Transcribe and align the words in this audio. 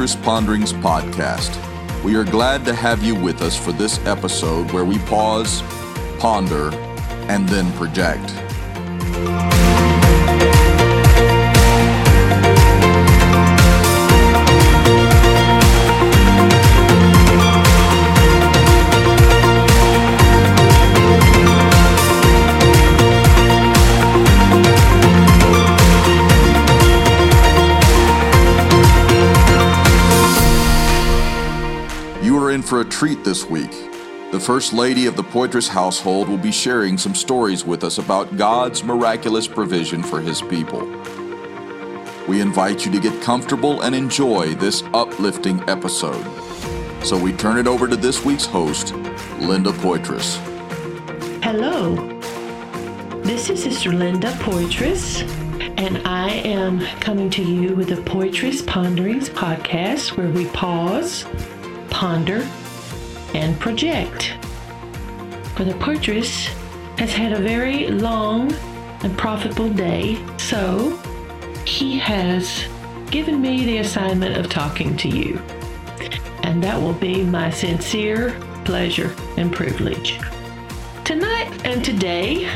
Ponderings 0.00 0.72
podcast. 0.72 1.54
We 2.02 2.16
are 2.16 2.24
glad 2.24 2.64
to 2.64 2.74
have 2.74 3.04
you 3.04 3.14
with 3.14 3.42
us 3.42 3.54
for 3.54 3.70
this 3.70 3.98
episode 4.06 4.70
where 4.72 4.86
we 4.86 4.96
pause, 5.00 5.60
ponder, 6.18 6.74
and 7.28 7.46
then 7.46 7.70
project. 7.72 8.30
You 32.30 32.38
are 32.38 32.52
in 32.52 32.62
for 32.62 32.80
a 32.80 32.84
treat 32.84 33.24
this 33.24 33.44
week. 33.44 33.72
The 34.30 34.38
First 34.38 34.72
Lady 34.72 35.06
of 35.06 35.16
the 35.16 35.22
Poitras 35.24 35.68
household 35.68 36.28
will 36.28 36.38
be 36.38 36.52
sharing 36.52 36.96
some 36.96 37.12
stories 37.12 37.64
with 37.64 37.82
us 37.82 37.98
about 37.98 38.36
God's 38.36 38.84
miraculous 38.84 39.48
provision 39.48 40.00
for 40.00 40.20
His 40.20 40.40
people. 40.40 40.86
We 42.28 42.40
invite 42.40 42.86
you 42.86 42.92
to 42.92 43.00
get 43.00 43.20
comfortable 43.20 43.80
and 43.80 43.96
enjoy 43.96 44.54
this 44.54 44.84
uplifting 44.94 45.68
episode. 45.68 46.24
So 47.04 47.18
we 47.18 47.32
turn 47.32 47.58
it 47.58 47.66
over 47.66 47.88
to 47.88 47.96
this 47.96 48.24
week's 48.24 48.46
host, 48.46 48.94
Linda 49.40 49.72
Poitras. 49.72 50.36
Hello, 51.42 51.96
this 53.24 53.50
is 53.50 53.60
Sister 53.60 53.90
Linda 53.90 54.30
Poitras, 54.34 55.22
and 55.80 55.98
I 56.06 56.30
am 56.30 56.78
coming 57.00 57.28
to 57.30 57.42
you 57.42 57.74
with 57.74 57.88
the 57.88 58.00
Poitras 58.02 58.64
Ponderings 58.64 59.28
podcast 59.28 60.16
where 60.16 60.28
we 60.28 60.46
pause, 60.50 61.24
ponder, 61.90 62.48
and 63.34 63.58
project. 63.60 64.34
For 65.54 65.64
the 65.64 65.74
Poitras 65.74 66.46
has 66.98 67.12
had 67.12 67.32
a 67.32 67.40
very 67.40 67.88
long 67.88 68.52
and 69.02 69.16
profitable 69.16 69.68
day, 69.68 70.18
so 70.38 70.98
he 71.66 71.98
has 71.98 72.66
given 73.10 73.40
me 73.40 73.64
the 73.64 73.78
assignment 73.78 74.36
of 74.36 74.48
talking 74.48 74.96
to 74.98 75.08
you. 75.08 75.40
And 76.42 76.62
that 76.62 76.80
will 76.80 76.94
be 76.94 77.22
my 77.22 77.50
sincere 77.50 78.38
pleasure 78.64 79.14
and 79.36 79.52
privilege. 79.52 80.18
Tonight 81.04 81.50
and 81.64 81.84
today, 81.84 82.48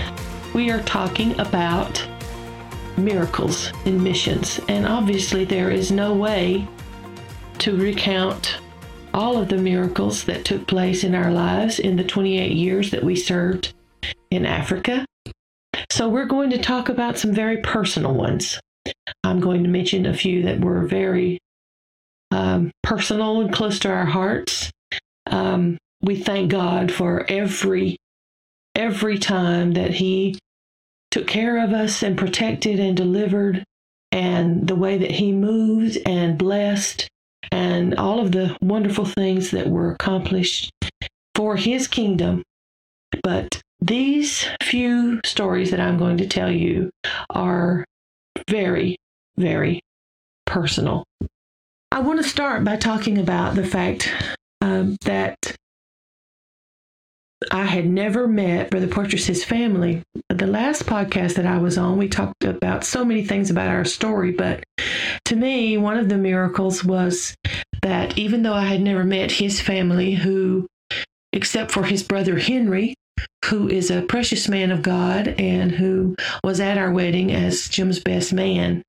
we 0.55 0.71
are 0.71 0.83
talking 0.83 1.39
about 1.41 2.07
miracles 2.97 3.73
in 3.85 4.03
missions. 4.03 4.61
And 4.69 4.87
obviously, 4.87 5.45
there 5.45 5.71
is 5.71 5.91
no 5.91 6.15
way 6.15 6.69
to 7.59 7.77
recount 7.77 8.59
all 9.15 9.39
of 9.39 9.49
the 9.49 9.57
miracles 9.57 10.25
that 10.25 10.45
took 10.45 10.67
place 10.67 11.05
in 11.05 11.15
our 11.15 11.31
lives 11.31 11.79
in 11.79 11.97
the 11.97 12.05
28 12.05 12.53
years 12.53 12.91
that 12.91 13.05
we 13.05 13.17
served 13.17 13.73
in 14.31 14.45
Africa. 14.45 15.07
So, 15.91 16.09
we're 16.09 16.27
going 16.27 16.51
to 16.51 16.59
talk 16.59 16.89
about 16.89 17.19
some 17.19 17.33
very 17.33 17.59
personal 17.59 18.15
ones. 18.15 18.61
I'm 19.23 19.41
going 19.41 19.63
to 19.63 19.69
mention 19.69 20.07
a 20.07 20.15
few 20.15 20.43
that 20.43 20.61
were 20.61 20.87
very 20.87 21.39
um, 22.31 22.73
personal 22.83 23.41
and 23.41 23.53
close 23.53 23.79
to 23.81 23.91
our 23.91 24.05
hearts. 24.05 24.71
Um, 25.27 25.79
we 26.03 26.17
thank 26.17 26.51
God 26.51 26.93
for 26.93 27.25
every 27.29 27.97
every 28.75 29.19
time 29.19 29.73
that 29.73 29.93
He 29.93 30.39
took 31.11 31.27
care 31.27 31.63
of 31.63 31.73
us 31.73 32.03
and 32.03 32.19
protected 32.19 32.81
and 32.81 32.97
delivered, 32.97 33.65
and 34.11 34.67
the 34.67 34.75
way 34.75 34.99
that 34.99 35.13
He 35.13 35.33
moved 35.33 35.99
and 36.05 36.37
blessed, 36.37 37.09
and 37.51 37.95
all 37.97 38.21
of 38.21 38.33
the 38.33 38.57
wonderful 38.61 39.05
things 39.05 39.51
that 39.51 39.69
were 39.69 39.93
accomplished 39.93 40.71
for 41.35 41.57
His 41.57 41.89
kingdom. 41.89 42.43
But 43.23 43.61
these 43.81 44.47
few 44.63 45.21
stories 45.25 45.71
that 45.71 45.81
I'm 45.81 45.99
going 45.99 46.19
to 46.19 46.27
tell 46.27 46.51
you 46.51 46.91
are 47.31 47.85
very, 48.49 48.97
very 49.37 49.81
personal. 50.47 51.05
I 51.93 52.01
want 52.01 52.23
to 52.23 52.29
start 52.29 52.65
by 52.65 52.77
talking 52.77 53.19
about 53.19 53.55
the 53.55 53.65
fact 53.65 54.13
um, 54.61 54.97
that 55.05 55.57
I 57.51 57.65
had 57.65 57.87
never 57.87 58.27
met 58.27 58.71
Brother 58.71 58.87
Poitras' 58.87 59.45
family. 59.45 60.03
The 60.29 60.47
last 60.47 60.87
podcast 60.87 61.35
that 61.35 61.47
I 61.47 61.59
was 61.59 61.77
on, 61.77 61.99
we 61.99 62.09
talked 62.09 62.45
about 62.45 62.85
so 62.85 63.05
many 63.05 63.25
things 63.25 63.51
about 63.51 63.69
our 63.69 63.85
story, 63.85 64.33
but 64.33 64.65
to 65.27 65.37
me, 65.37 65.77
one 65.77 65.97
of 65.97 66.09
the 66.09 66.19
miracles 66.19 66.85
was 66.85 67.37
that 67.83 68.17
even 68.19 68.43
though 68.43 68.55
I 68.55 68.65
had 68.65 68.81
never 68.81 69.05
met 69.05 69.33
his 69.33 69.61
family, 69.61 70.15
who, 70.15 70.67
except 71.33 71.71
for 71.71 71.85
his 71.85 72.03
brother 72.03 72.39
Henry, 72.39 72.95
who 73.47 73.69
is 73.69 73.91
a 73.91 74.03
precious 74.03 74.49
man 74.49 74.71
of 74.71 74.83
God 74.83 75.29
and 75.39 75.73
who 75.73 76.17
was 76.43 76.61
at 76.61 76.79
our 76.79 76.93
wedding 76.93 77.33
as 77.33 77.69
Jim's 77.69 78.01
best 78.01 78.33
man, 78.33 78.83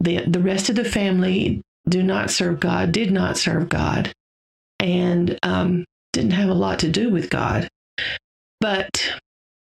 the, 0.00 0.24
the 0.26 0.40
rest 0.40 0.68
of 0.68 0.76
the 0.76 0.84
family 0.84 1.62
do 1.88 2.02
not 2.02 2.30
serve 2.30 2.60
God, 2.60 2.92
did 2.92 3.10
not 3.10 3.36
serve 3.36 3.68
God, 3.68 4.12
and 4.78 5.38
um, 5.42 5.84
didn't 6.12 6.32
have 6.32 6.50
a 6.50 6.54
lot 6.54 6.78
to 6.80 6.88
do 6.88 7.10
with 7.10 7.30
God. 7.30 7.68
But 8.60 9.14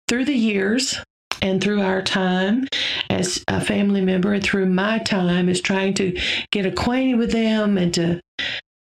through 0.08 0.26
the 0.26 0.34
years 0.34 0.98
and 1.42 1.62
through 1.62 1.80
our 1.80 2.02
time 2.02 2.66
as 3.10 3.42
a 3.48 3.60
family 3.60 4.00
member, 4.00 4.32
and 4.32 4.42
through 4.42 4.66
my 4.66 4.98
time 4.98 5.48
as 5.48 5.60
trying 5.60 5.94
to 5.94 6.18
get 6.50 6.66
acquainted 6.66 7.16
with 7.16 7.32
them 7.32 7.78
and 7.78 7.92
to 7.94 8.20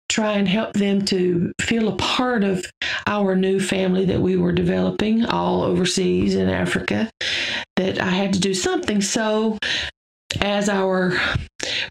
try 0.09 0.33
and 0.33 0.47
help 0.47 0.73
them 0.73 1.03
to 1.05 1.51
feel 1.61 1.87
a 1.89 1.95
part 1.97 2.43
of 2.43 2.65
our 3.05 3.35
new 3.35 3.59
family 3.59 4.05
that 4.05 4.21
we 4.21 4.35
were 4.35 4.51
developing 4.51 5.25
all 5.25 5.61
overseas 5.61 6.33
in 6.35 6.49
Africa, 6.49 7.09
that 7.75 8.01
I 8.01 8.09
had 8.09 8.33
to 8.33 8.39
do 8.39 8.53
something. 8.53 9.01
So, 9.01 9.57
as 10.41 10.69
our 10.69 11.13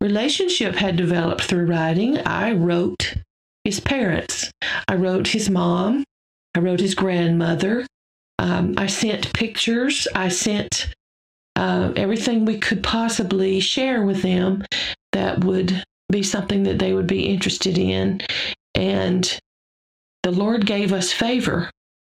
relationship 0.01 0.75
had 0.75 0.97
developed 0.97 1.43
through 1.43 1.67
writing, 1.67 2.19
I 2.19 2.53
wrote 2.53 3.15
his 3.65 3.81
parents. 3.81 4.51
I 4.89 4.95
wrote 4.95 5.29
his 5.29 5.51
mom. 5.51 6.05
I 6.55 6.61
wrote 6.61 6.81
his 6.81 6.95
grandmother. 6.95 7.87
Um, 8.47 8.75
I 8.77 8.87
sent 8.87 9.33
pictures. 9.33 10.07
I 10.15 10.29
sent 10.29 10.95
uh, 11.57 11.93
everything 11.97 12.45
we 12.45 12.59
could 12.59 12.81
possibly 12.81 13.59
share 13.59 14.05
with 14.05 14.23
them 14.23 14.65
that 15.13 15.43
would 15.43 15.83
be 16.13 16.23
something 16.23 16.63
that 16.63 16.79
they 16.79 16.93
would 16.93 17.09
be 17.09 17.27
interested 17.27 17.77
in. 17.77 18.21
And 18.77 19.37
the 20.23 20.31
Lord 20.31 20.65
gave 20.65 20.93
us 20.93 21.13
favor. 21.13 21.71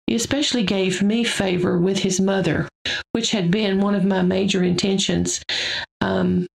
He 0.09 0.17
especially 0.17 0.65
gave 0.65 1.01
me 1.01 1.23
favor 1.23 1.79
with 1.79 2.01
his 2.01 2.19
mother, 2.21 2.69
which 3.13 3.31
had 3.31 3.53
been 3.53 3.81
one 3.81 3.95
of 3.95 4.05
my 4.05 4.23
major 4.23 4.65
intentions. 4.65 5.41
Um, 6.01 6.49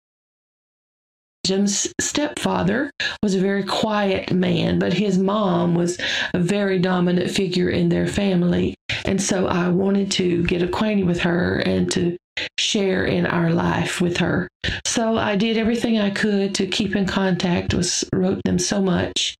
Jim's 1.44 1.92
stepfather 2.00 2.90
was 3.22 3.34
a 3.34 3.40
very 3.40 3.64
quiet 3.64 4.32
man, 4.32 4.78
but 4.78 4.92
his 4.92 5.18
mom 5.18 5.74
was 5.74 5.98
a 6.34 6.38
very 6.38 6.78
dominant 6.78 7.30
figure 7.30 7.70
in 7.70 7.88
their 7.88 8.06
family. 8.06 8.74
And 9.04 9.20
so 9.20 9.46
I 9.46 9.68
wanted 9.68 10.10
to 10.12 10.44
get 10.44 10.62
acquainted 10.62 11.06
with 11.06 11.20
her 11.20 11.58
and 11.60 11.90
to 11.92 12.16
share 12.58 13.04
in 13.04 13.26
our 13.26 13.50
life 13.50 14.00
with 14.00 14.18
her. 14.18 14.48
So 14.86 15.16
I 15.16 15.36
did 15.36 15.56
everything 15.56 15.98
I 15.98 16.10
could 16.10 16.54
to 16.56 16.66
keep 16.66 16.94
in 16.94 17.06
contact, 17.06 17.74
was 17.74 18.04
wrote 18.14 18.40
them 18.44 18.58
so 18.58 18.80
much. 18.80 19.34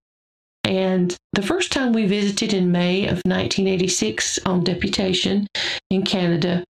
And 0.65 1.17
the 1.33 1.43
first 1.43 1.73
time 1.73 1.93
we 1.93 2.07
visited 2.07 2.53
in 2.53 2.73
May 2.73 3.05
of 3.05 3.23
1986 3.25 4.39
on 4.47 4.65
deputation 4.65 5.47
in 5.91 6.03
Canada, 6.03 6.65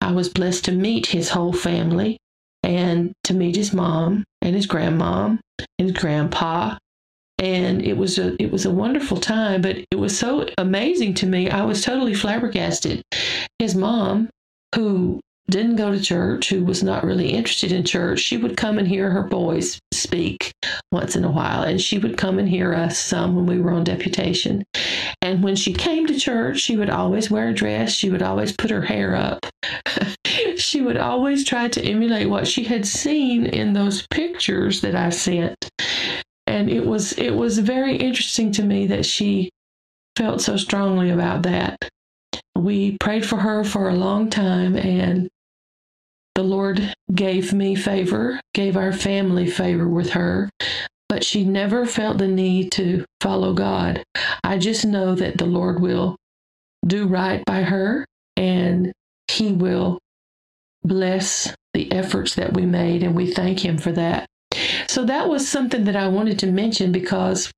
I 0.00 0.12
was 0.12 0.28
blessed 0.28 0.64
to 0.66 0.72
meet 0.72 1.06
his 1.06 1.30
whole 1.30 1.52
family 1.52 2.18
and 2.66 3.12
to 3.24 3.32
meet 3.32 3.56
his 3.56 3.72
mom 3.72 4.24
and 4.42 4.54
his 4.54 4.66
grandmom 4.66 5.38
and 5.78 5.88
his 5.88 5.92
grandpa. 5.92 6.76
And 7.38 7.84
it 7.84 7.96
was 7.96 8.18
a 8.18 8.34
it 8.42 8.50
was 8.50 8.64
a 8.64 8.70
wonderful 8.70 9.18
time 9.18 9.62
but 9.62 9.76
it 9.90 9.96
was 9.96 10.18
so 10.18 10.48
amazing 10.58 11.14
to 11.14 11.26
me. 11.26 11.48
I 11.48 11.64
was 11.64 11.82
totally 11.82 12.14
flabbergasted. 12.14 13.02
His 13.58 13.74
mom 13.74 14.30
who 14.74 15.20
didn't 15.48 15.76
go 15.76 15.92
to 15.92 16.00
church 16.00 16.48
who 16.48 16.64
was 16.64 16.82
not 16.82 17.04
really 17.04 17.30
interested 17.30 17.72
in 17.72 17.84
church 17.84 18.18
she 18.18 18.36
would 18.36 18.56
come 18.56 18.78
and 18.78 18.88
hear 18.88 19.10
her 19.10 19.22
boys 19.22 19.78
speak 19.92 20.52
once 20.92 21.16
in 21.16 21.24
a 21.24 21.30
while 21.30 21.62
and 21.62 21.80
she 21.80 21.98
would 21.98 22.16
come 22.16 22.38
and 22.38 22.48
hear 22.48 22.74
us 22.74 22.98
some 22.98 23.36
when 23.36 23.46
we 23.46 23.60
were 23.60 23.72
on 23.72 23.84
deputation 23.84 24.64
and 25.22 25.42
when 25.42 25.56
she 25.56 25.72
came 25.72 26.06
to 26.06 26.18
church 26.18 26.58
she 26.58 26.76
would 26.76 26.90
always 26.90 27.30
wear 27.30 27.48
a 27.48 27.54
dress 27.54 27.92
she 27.92 28.10
would 28.10 28.22
always 28.22 28.52
put 28.52 28.70
her 28.70 28.82
hair 28.82 29.14
up 29.14 29.46
she 30.56 30.80
would 30.80 30.96
always 30.96 31.44
try 31.44 31.68
to 31.68 31.82
emulate 31.82 32.28
what 32.28 32.46
she 32.46 32.64
had 32.64 32.86
seen 32.86 33.46
in 33.46 33.72
those 33.72 34.06
pictures 34.08 34.80
that 34.80 34.94
I 34.94 35.10
sent. 35.10 35.68
And 36.46 36.70
it 36.70 36.86
was 36.86 37.12
it 37.12 37.30
was 37.30 37.58
very 37.58 37.96
interesting 37.96 38.52
to 38.52 38.62
me 38.62 38.86
that 38.88 39.04
she 39.04 39.50
felt 40.16 40.40
so 40.40 40.56
strongly 40.56 41.10
about 41.10 41.42
that. 41.42 41.76
We 42.56 42.96
prayed 42.98 43.26
for 43.26 43.36
her 43.36 43.64
for 43.64 43.88
a 43.88 43.94
long 43.94 44.30
time 44.30 44.76
and 44.76 45.28
the 46.36 46.44
Lord 46.44 46.94
gave 47.12 47.52
me 47.52 47.74
favor, 47.74 48.38
gave 48.54 48.76
our 48.76 48.92
family 48.92 49.50
favor 49.50 49.88
with 49.88 50.10
her. 50.10 50.48
but 51.08 51.24
she 51.24 51.44
never 51.44 51.86
felt 51.86 52.18
the 52.18 52.28
need 52.28 52.72
to 52.72 53.04
follow 53.20 53.54
God. 53.54 54.02
I 54.42 54.58
just 54.58 54.84
know 54.84 55.14
that 55.14 55.38
the 55.38 55.46
Lord 55.46 55.80
will 55.80 56.16
do 56.86 57.06
right 57.06 57.44
by 57.44 57.62
her 57.62 58.04
and 58.36 58.92
He 59.28 59.52
will 59.52 59.98
bless 60.84 61.54
the 61.74 61.90
efforts 61.92 62.34
that 62.34 62.54
we 62.54 62.64
made, 62.64 63.02
and 63.02 63.14
we 63.14 63.32
thank 63.32 63.64
Him 63.64 63.78
for 63.78 63.92
that. 63.92 64.26
So 64.88 65.04
that 65.04 65.28
was 65.28 65.48
something 65.48 65.84
that 65.84 65.96
I 65.96 66.08
wanted 66.08 66.38
to 66.40 66.46
mention 66.50 66.92
because 66.92 67.52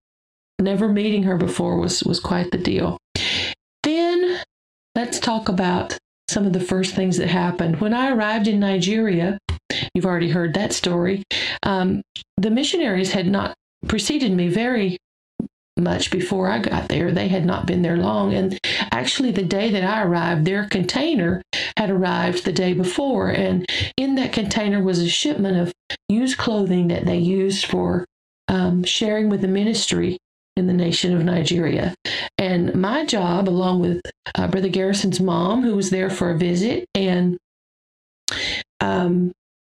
never 0.59 0.89
meeting 0.89 1.23
her 1.25 1.37
before 1.37 1.79
was, 1.79 2.03
was 2.05 2.21
quite 2.21 2.51
the 2.51 2.59
deal. 2.59 2.99
Then 3.83 4.41
let's 4.95 5.21
talk 5.21 5.49
about 5.49 5.97
some 6.29 6.47
of 6.47 6.53
the 6.53 6.61
first 6.61 6.95
things 6.95 7.17
that 7.17 7.29
happened. 7.29 7.81
When 7.81 7.95
I 7.95 8.11
arrived 8.11 8.49
in 8.49 8.61
Nigeria, 8.61 9.39
you've 9.95 10.07
already 10.07 10.31
heard 10.31 10.55
that 10.55 10.73
story, 10.73 11.25
um, 11.63 12.03
the 12.37 12.51
missionaries 12.51 13.13
had 13.13 13.27
not 13.27 13.55
preceded 13.87 14.33
me 14.33 14.49
very 14.49 14.99
much 15.79 16.11
before 16.11 16.49
I 16.49 16.59
got 16.59 16.89
there. 16.89 17.13
They 17.13 17.29
had 17.29 17.47
not 17.47 17.67
been 17.67 17.83
there 17.83 17.97
long. 17.97 18.35
And 18.35 18.59
actually, 18.91 19.31
the 19.31 19.45
day 19.45 19.71
that 19.71 19.85
I 19.85 20.03
arrived, 20.03 20.45
their 20.45 20.67
container 20.69 21.43
had 21.77 21.91
arrived 21.91 22.45
the 22.45 22.53
day 22.53 22.75
before. 22.75 23.31
And 23.31 23.65
in 23.97 24.17
that 24.17 24.33
container 24.33 24.83
was 24.83 24.99
a 24.99 25.09
shipment 25.09 25.57
of 25.57 25.73
used 26.09 26.37
clothing 26.37 26.89
that 26.89 27.07
they 27.07 27.19
used 27.19 27.67
for 27.67 28.05
um, 28.49 28.83
sharing 28.83 29.29
with 29.29 29.41
the 29.41 29.49
ministry 29.49 30.19
in 30.59 30.67
the 30.67 30.73
nation 30.73 31.17
of 31.17 31.25
Nigeria. 31.25 31.95
And 32.37 32.75
my 32.75 33.05
job, 33.05 33.49
along 33.49 33.81
with 33.81 34.01
uh, 34.35 34.49
Brother 34.49 34.69
Garrison's 34.69 35.21
mom, 35.21 35.63
who 35.63 35.75
was 35.75 35.91
there 35.91 36.11
for 36.11 36.31
a 36.31 36.39
visit, 36.39 36.85
and 36.95 37.39
um, 38.81 39.33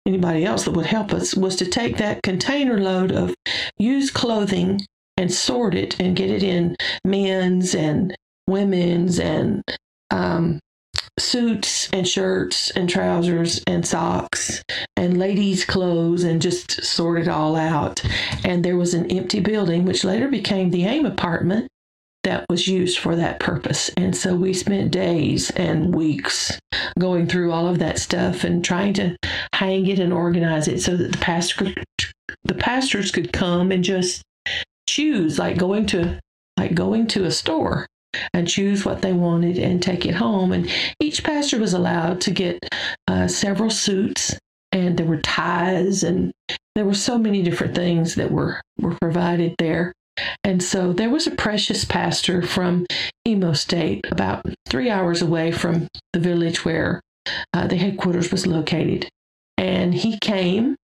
anybody 0.06 0.45
else 0.45 0.66
that 0.66 0.72
would 0.72 0.88
help 0.88 1.13
us, 1.13 1.36
was 1.36 1.56
to 1.57 1.66
take 1.66 1.98
that 1.98 2.24
container 2.24 2.80
load 2.80 3.12
of 3.12 3.33
used 3.78 4.13
clothing 4.13 4.81
and 5.18 5.31
sort 5.31 5.75
it 5.75 6.00
and 6.00 6.16
get 6.16 6.30
it 6.30 6.44
in 6.44 6.75
men's 7.06 7.75
and 7.75 8.16
women's 8.48 9.19
and 9.19 9.63
um, 10.10 10.60
suits 11.21 11.89
and 11.94 12.07
shirts 12.07 12.71
and 12.71 12.89
trousers 12.89 13.63
and 13.68 13.85
socks 13.85 14.63
and 14.97 15.18
ladies' 15.18 15.65
clothes 15.65 16.23
and 16.23 16.41
just 16.41 16.83
sort 16.83 17.21
it 17.21 17.27
all 17.27 17.56
out. 17.56 18.03
And 18.44 18.63
there 18.63 18.77
was 18.77 18.94
an 18.94 19.09
empty 19.12 19.39
building, 19.39 19.85
which 19.85 20.03
later 20.03 20.27
became 20.27 20.71
the 20.71 20.85
AIM 20.85 21.06
apartment 21.06 21.68
that 22.23 22.45
was 22.50 22.68
used 22.68 23.00
for 23.00 23.15
that 23.15 23.39
purpose. 23.39 23.89
And 23.97 24.15
so 24.15 24.35
we 24.35 24.53
spent 24.53 24.91
days 24.91 25.50
and 25.51 25.95
weeks 25.95 26.59
going 27.00 27.27
through 27.27 27.51
all 27.51 27.68
of 27.68 27.79
that 27.79 28.00
stuff 28.00 28.44
and 28.44 28.63
trying 28.63 28.94
to 28.95 29.15
hang 29.53 29.88
it 29.88 30.00
and 30.00 30.13
organize 30.13 30.68
it 30.68 30.81
so 30.81 30.95
that 30.97 31.12
the 31.12 31.18
pastor 31.18 31.73
the 32.44 32.53
pastors 32.56 33.12
could 33.12 33.33
come 33.33 33.71
and 33.71 33.83
just 33.83 34.21
choose 34.88 35.39
like 35.39 35.57
going 35.57 35.85
to 35.85 36.19
like 36.57 36.73
going 36.73 37.07
to 37.07 37.25
a 37.25 37.31
store 37.31 37.88
and 38.34 38.48
choose 38.48 38.86
what 38.86 39.02
they 39.02 39.13
wanted 39.13 39.58
and 39.58 39.81
take 39.81 40.06
it 40.06 40.16
home. 40.16 40.52
And 40.52 40.69
each 41.00 41.24
pastor 41.24 41.60
was 41.60 41.74
allowed 41.74 42.22
to 42.22 42.31
get 42.31 42.60
uh, 43.08 43.28
several 43.28 43.69
suits, 43.69 44.38
and 44.72 44.98
there 44.98 45.06
were 45.06 45.22
ties, 45.22 46.04
and 46.04 46.31
there 46.75 46.86
were 46.86 46.94
so 46.94 47.18
many 47.18 47.42
different 47.42 47.75
things 47.75 48.16
that 48.16 48.31
were, 48.31 48.62
were 48.80 48.96
provided 49.02 49.56
there. 49.58 49.94
And 50.44 50.62
so 50.62 50.94
there 50.94 51.10
was 51.10 51.25
a 51.28 51.31
precious 51.31 51.86
pastor 51.86 52.42
from 52.42 52.86
Imo 53.25 53.54
State, 53.54 54.06
about 54.12 54.46
three 54.68 54.90
hours 54.90 55.22
away 55.22 55.52
from 55.52 55.88
the 56.14 56.19
village 56.19 56.66
where 56.66 57.02
uh, 57.54 57.68
the 57.68 57.78
headquarters 57.78 58.31
was 58.31 58.46
located. 58.46 59.07
And 59.57 59.94
he 59.94 60.18
came 60.19 60.75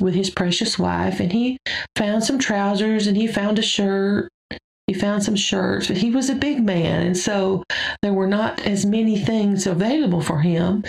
with 0.00 0.14
his 0.14 0.30
precious 0.30 0.78
wife, 0.78 1.18
and 1.18 1.32
he 1.32 1.58
found 1.96 2.22
some 2.22 2.38
trousers 2.38 3.06
and 3.06 3.16
he 3.16 3.26
found 3.26 3.58
a 3.58 3.62
shirt 3.62 4.28
he 4.88 4.94
found 4.94 5.22
some 5.22 5.36
shirts, 5.36 5.86
but 5.86 5.98
he 5.98 6.10
was 6.10 6.30
a 6.30 6.34
big 6.34 6.64
man, 6.64 7.06
and 7.06 7.16
so 7.16 7.62
there 8.00 8.14
were 8.14 8.26
not 8.26 8.58
as 8.66 8.86
many 8.86 9.18
things 9.18 9.66
available 9.66 10.22
for 10.22 10.40
him, 10.40 10.82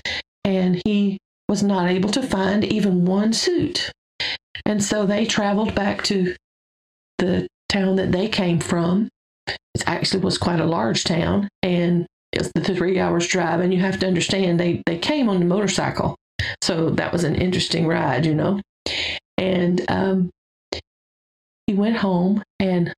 and 0.46 0.82
he 0.86 1.20
was 1.50 1.62
not 1.62 1.90
able 1.90 2.10
to 2.12 2.24
find 2.24 2.64
even 2.64 3.06
one 3.06 3.34
suit. 3.34 3.92
And 4.66 4.82
so 4.82 5.06
they 5.06 5.26
traveled 5.26 5.76
back 5.76 6.04
to 6.06 6.34
the 7.18 7.48
town 7.68 7.98
that 7.98 8.14
they 8.14 8.30
came 8.30 8.60
from. 8.60 9.10
It 9.48 9.84
actually 9.86 10.22
was 10.22 10.38
quite 10.38 10.62
a 10.62 10.66
large 10.66 11.04
town, 11.04 11.50
and 11.62 12.06
it's 12.32 12.50
the 12.56 12.62
three 12.64 13.00
hours 13.00 13.28
drive. 13.28 13.60
And 13.60 13.74
you 13.74 13.82
have 13.82 14.00
to 14.00 14.08
understand 14.08 14.60
they 14.60 14.82
they 14.86 14.98
came 14.98 15.28
on 15.28 15.40
the 15.40 15.46
motorcycle, 15.46 16.16
so 16.62 16.92
that 16.92 17.12
was 17.12 17.26
an 17.26 17.36
interesting 17.36 17.86
ride, 17.86 18.26
you 18.26 18.34
know. 18.34 18.62
And 19.38 19.84
um, 19.90 20.30
he 21.68 21.74
went 21.74 21.98
home, 21.98 22.44
and 22.62 22.94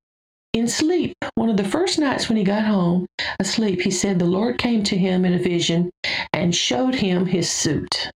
in 0.53 0.67
sleep. 0.67 1.15
One 1.35 1.49
of 1.49 1.57
the 1.57 1.63
first 1.63 1.99
nights 1.99 2.27
when 2.27 2.37
he 2.37 2.43
got 2.43 2.65
home, 2.65 3.07
asleep, 3.39 3.81
he 3.81 3.91
said 3.91 4.19
the 4.19 4.25
Lord 4.25 4.57
came 4.57 4.83
to 4.83 4.97
him 4.97 5.25
in 5.25 5.33
a 5.33 5.39
vision 5.39 5.89
and 6.33 6.55
showed 6.55 6.95
him 6.95 7.25
his 7.25 7.49
suit. 7.49 8.11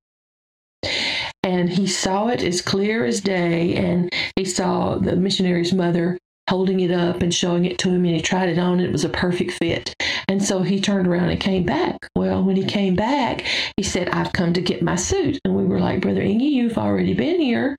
And 1.43 1.69
he 1.69 1.87
saw 1.87 2.27
it 2.27 2.43
as 2.43 2.61
clear 2.61 3.05
as 3.05 3.21
day, 3.21 3.75
and 3.75 4.11
he 4.35 4.45
saw 4.45 4.95
the 4.95 5.15
missionary's 5.15 5.73
mother 5.73 6.17
holding 6.49 6.79
it 6.79 6.91
up 6.91 7.21
and 7.21 7.33
showing 7.33 7.65
it 7.65 7.77
to 7.79 7.89
him, 7.89 8.05
and 8.05 8.15
he 8.15 8.21
tried 8.21 8.49
it 8.49 8.57
on. 8.57 8.73
And 8.73 8.81
it 8.81 8.91
was 8.91 9.05
a 9.05 9.09
perfect 9.09 9.51
fit. 9.51 9.93
And 10.27 10.43
so 10.43 10.61
he 10.61 10.79
turned 10.79 11.07
around 11.07 11.29
and 11.29 11.39
came 11.39 11.63
back. 11.63 11.97
Well, 12.15 12.43
when 12.43 12.55
he 12.55 12.65
came 12.65 12.95
back, 12.95 13.45
he 13.77 13.83
said, 13.83 14.09
I've 14.09 14.33
come 14.33 14.53
to 14.53 14.61
get 14.61 14.81
my 14.81 14.95
suit. 14.95 15.39
And 15.45 15.55
we 15.55 15.65
were 15.65 15.79
like, 15.79 16.01
Brother 16.01 16.21
Ingy, 16.21 16.51
you've 16.51 16.77
already 16.77 17.13
been 17.13 17.39
here. 17.39 17.75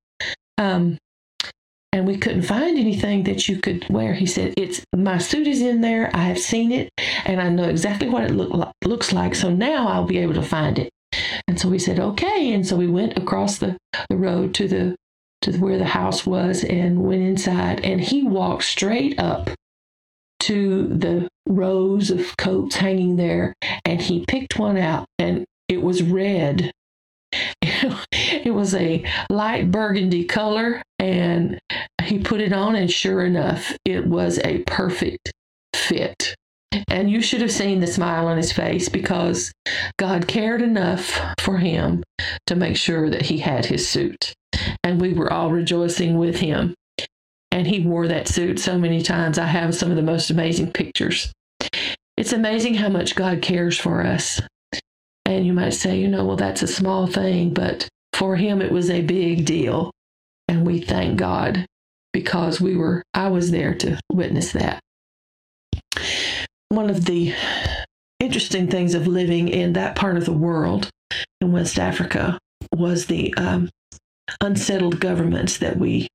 Um, 0.58 0.98
and 1.96 2.06
we 2.06 2.18
couldn't 2.18 2.42
find 2.42 2.78
anything 2.78 3.24
that 3.24 3.48
you 3.48 3.58
could 3.58 3.88
wear. 3.88 4.12
He 4.12 4.26
said, 4.26 4.52
"It's 4.58 4.84
my 4.94 5.16
suit 5.16 5.46
is 5.46 5.62
in 5.62 5.80
there. 5.80 6.10
I 6.12 6.24
have 6.24 6.38
seen 6.38 6.70
it, 6.70 6.90
and 7.24 7.40
I 7.40 7.48
know 7.48 7.64
exactly 7.64 8.06
what 8.06 8.24
it 8.24 8.32
look 8.32 8.70
looks 8.84 9.14
like. 9.14 9.34
So 9.34 9.48
now 9.50 9.88
I'll 9.88 10.04
be 10.04 10.18
able 10.18 10.34
to 10.34 10.42
find 10.42 10.78
it." 10.78 10.90
And 11.48 11.58
so 11.58 11.70
we 11.70 11.78
said, 11.78 11.98
"Okay." 11.98 12.52
And 12.52 12.66
so 12.66 12.76
we 12.76 12.86
went 12.86 13.16
across 13.16 13.56
the, 13.56 13.78
the 14.10 14.16
road 14.16 14.52
to 14.54 14.68
the 14.68 14.96
to 15.42 15.56
where 15.58 15.78
the 15.78 15.86
house 15.86 16.26
was 16.26 16.64
and 16.64 17.02
went 17.02 17.22
inside. 17.22 17.80
And 17.82 18.00
he 18.00 18.22
walked 18.22 18.64
straight 18.64 19.18
up 19.18 19.50
to 20.40 20.88
the 20.88 21.28
rows 21.48 22.10
of 22.10 22.36
coats 22.36 22.76
hanging 22.76 23.16
there, 23.16 23.54
and 23.86 24.02
he 24.02 24.24
picked 24.26 24.58
one 24.58 24.76
out, 24.76 25.06
and 25.18 25.46
it 25.66 25.80
was 25.82 26.02
red 26.02 26.72
it 28.12 28.54
was 28.54 28.74
a 28.74 29.04
light 29.30 29.70
burgundy 29.70 30.24
color 30.24 30.82
and 30.98 31.58
he 32.02 32.18
put 32.18 32.40
it 32.40 32.52
on 32.52 32.74
and 32.76 32.90
sure 32.90 33.24
enough 33.24 33.76
it 33.84 34.06
was 34.06 34.38
a 34.44 34.58
perfect 34.66 35.32
fit 35.74 36.34
and 36.88 37.10
you 37.10 37.20
should 37.20 37.40
have 37.40 37.52
seen 37.52 37.80
the 37.80 37.86
smile 37.86 38.26
on 38.26 38.36
his 38.36 38.52
face 38.52 38.88
because 38.88 39.52
God 39.98 40.26
cared 40.26 40.62
enough 40.62 41.20
for 41.40 41.58
him 41.58 42.02
to 42.46 42.56
make 42.56 42.76
sure 42.76 43.08
that 43.10 43.22
he 43.22 43.38
had 43.38 43.66
his 43.66 43.88
suit. 43.88 44.34
And 44.82 45.00
we 45.00 45.12
were 45.12 45.32
all 45.32 45.50
rejoicing 45.50 46.18
with 46.18 46.36
him. 46.36 46.74
And 47.50 47.66
he 47.66 47.80
wore 47.80 48.08
that 48.08 48.28
suit 48.28 48.58
so 48.58 48.78
many 48.78 49.02
times. 49.02 49.38
I 49.38 49.46
have 49.46 49.74
some 49.74 49.90
of 49.90 49.96
the 49.96 50.02
most 50.02 50.30
amazing 50.30 50.72
pictures. 50.72 51.32
It's 52.16 52.32
amazing 52.32 52.74
how 52.74 52.88
much 52.88 53.14
God 53.14 53.42
cares 53.42 53.78
for 53.78 54.04
us. 54.04 54.40
And 55.26 55.44
you 55.44 55.52
might 55.52 55.70
say, 55.70 55.98
you 55.98 56.06
know, 56.06 56.24
well, 56.24 56.36
that's 56.36 56.62
a 56.62 56.68
small 56.68 57.08
thing, 57.08 57.52
but 57.52 57.88
for 58.12 58.36
him, 58.36 58.62
it 58.62 58.70
was 58.70 58.88
a 58.88 59.02
big 59.02 59.44
deal. 59.44 59.90
And 60.46 60.64
we 60.64 60.80
thank 60.80 61.18
God 61.18 61.66
because 62.12 62.60
we 62.60 62.76
were, 62.76 63.02
I 63.12 63.26
was 63.28 63.50
there 63.50 63.74
to 63.74 64.00
witness 64.12 64.52
that. 64.52 64.78
One 66.68 66.88
of 66.88 67.06
the 67.06 67.34
interesting 68.20 68.70
things 68.70 68.94
of 68.94 69.08
living 69.08 69.48
in 69.48 69.72
that 69.72 69.96
part 69.96 70.16
of 70.16 70.26
the 70.26 70.32
world 70.32 70.90
in 71.40 71.50
West 71.50 71.76
Africa 71.76 72.38
was 72.72 73.06
the 73.06 73.34
um, 73.34 73.68
unsettled 74.40 75.00
governments 75.00 75.58
that 75.58 75.76
we 75.76 76.06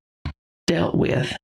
dealt 0.68 0.96
with. 0.96 1.36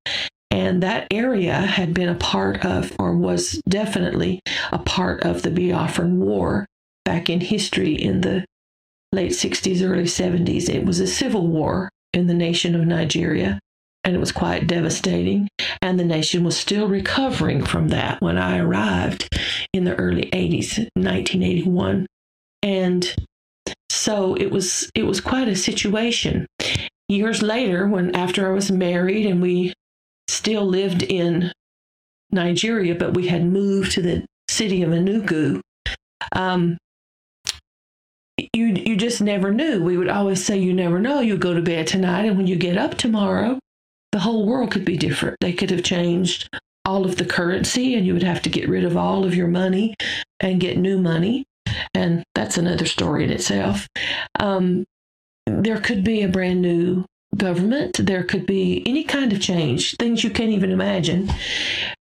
And 0.52 0.82
that 0.84 1.08
area 1.12 1.54
had 1.54 1.94
been 1.94 2.08
a 2.08 2.16
part 2.16 2.64
of, 2.64 2.94
or 2.98 3.14
was 3.14 3.62
definitely 3.68 4.40
a 4.72 4.80
part 4.80 5.24
of 5.24 5.42
the 5.42 5.52
Biafran 5.52 6.14
War 6.14 6.66
back 7.08 7.30
in 7.30 7.40
history 7.40 7.94
in 7.96 8.20
the 8.20 8.44
late 9.14 9.32
60s, 9.32 9.82
early 9.82 10.04
70s. 10.04 10.68
It 10.68 10.84
was 10.84 11.00
a 11.00 11.08
civil 11.08 11.48
war 11.48 11.88
in 12.12 12.28
the 12.28 12.34
nation 12.34 12.76
of 12.76 12.86
Nigeria, 12.86 13.62
and 14.04 14.14
it 14.14 14.20
was 14.20 14.34
quite 14.34 14.68
devastating. 14.68 15.48
And 15.82 15.98
the 15.98 16.04
nation 16.04 16.44
was 16.44 16.58
still 16.58 16.90
recovering 16.90 17.64
from 17.64 17.88
that 17.88 18.20
when 18.22 18.38
I 18.38 18.58
arrived 18.58 19.30
in 19.72 19.86
the 19.86 19.96
early 19.96 20.24
80s, 20.34 20.80
1981. 20.96 22.08
And 22.62 23.16
so 23.90 24.36
it 24.36 24.52
was 24.52 24.92
it 24.94 25.04
was 25.04 25.22
quite 25.22 25.48
a 25.48 25.56
situation. 25.56 26.46
Years 27.08 27.42
later, 27.42 27.88
when 27.88 28.14
after 28.18 28.52
I 28.52 28.54
was 28.54 28.70
married 28.70 29.26
and 29.26 29.42
we 29.42 29.72
still 30.28 30.66
lived 30.66 31.04
in 31.04 31.54
Nigeria, 32.32 32.96
but 32.96 33.14
we 33.14 33.28
had 33.28 33.46
moved 33.46 33.94
to 33.94 34.02
the 34.02 34.26
city 34.50 34.84
of 34.84 34.90
Enugu, 34.90 35.62
um, 36.34 36.78
you 38.58 38.82
you 38.86 38.98
just 38.98 39.22
never 39.22 39.54
knew. 39.54 39.84
We 39.84 39.98
would 39.98 40.10
always 40.10 40.44
say 40.44 40.58
you 40.58 40.74
never 40.74 41.00
know. 41.00 41.22
You 41.22 41.38
go 41.38 41.54
to 41.54 41.62
bed 41.62 41.88
tonight, 41.88 42.26
and 42.26 42.38
when 42.38 42.48
you 42.48 42.56
get 42.56 42.78
up 42.78 42.96
tomorrow, 42.96 43.60
the 44.12 44.20
whole 44.20 44.46
world 44.46 44.72
could 44.72 44.86
be 44.86 44.98
different. 44.98 45.38
They 45.40 45.54
could 45.54 45.70
have 45.70 45.84
changed 45.84 46.50
all 46.86 47.06
of 47.06 47.18
the 47.18 47.26
currency 47.26 47.96
and 47.96 48.06
you 48.08 48.14
would 48.14 48.24
have 48.24 48.42
to 48.42 48.50
get 48.50 48.70
rid 48.70 48.86
of 48.86 48.96
all 48.96 49.26
of 49.26 49.36
your 49.36 49.48
money 49.48 49.94
and 50.40 50.62
get 50.62 50.78
new 50.78 50.98
money. 50.98 51.46
And 51.94 52.24
that's 52.34 52.58
another 52.58 52.86
story 52.86 53.26
in 53.26 53.30
itself. 53.30 53.88
Um, 54.40 54.86
there 55.46 55.82
could 55.82 56.04
be 56.04 56.22
a 56.22 56.30
brand 56.30 56.62
new 56.62 57.06
government. 57.36 58.00
There 58.06 58.24
could 58.24 58.46
be 58.46 58.84
any 58.86 59.04
kind 59.04 59.34
of 59.34 59.42
change, 59.42 59.98
things 59.98 60.24
you 60.24 60.30
can't 60.30 60.50
even 60.50 60.72
imagine. 60.72 61.30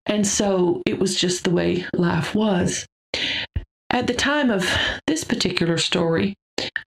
And 0.07 0.25
so 0.25 0.83
it 0.87 1.01
was 1.01 1.19
just 1.19 1.43
the 1.43 1.51
way 1.51 1.85
life 1.93 2.35
was. 2.35 2.87
At 3.91 4.07
the 4.07 4.15
time 4.15 4.51
of 4.51 4.71
this 5.07 5.25
particular 5.25 5.79
story, 5.79 6.37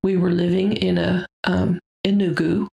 we 0.03 0.17
were 0.17 0.31
living 0.31 0.73
in 0.73 0.97
a 0.97 1.25
um, 1.43 1.79
in 2.03 2.19
Enugu. 2.19 2.67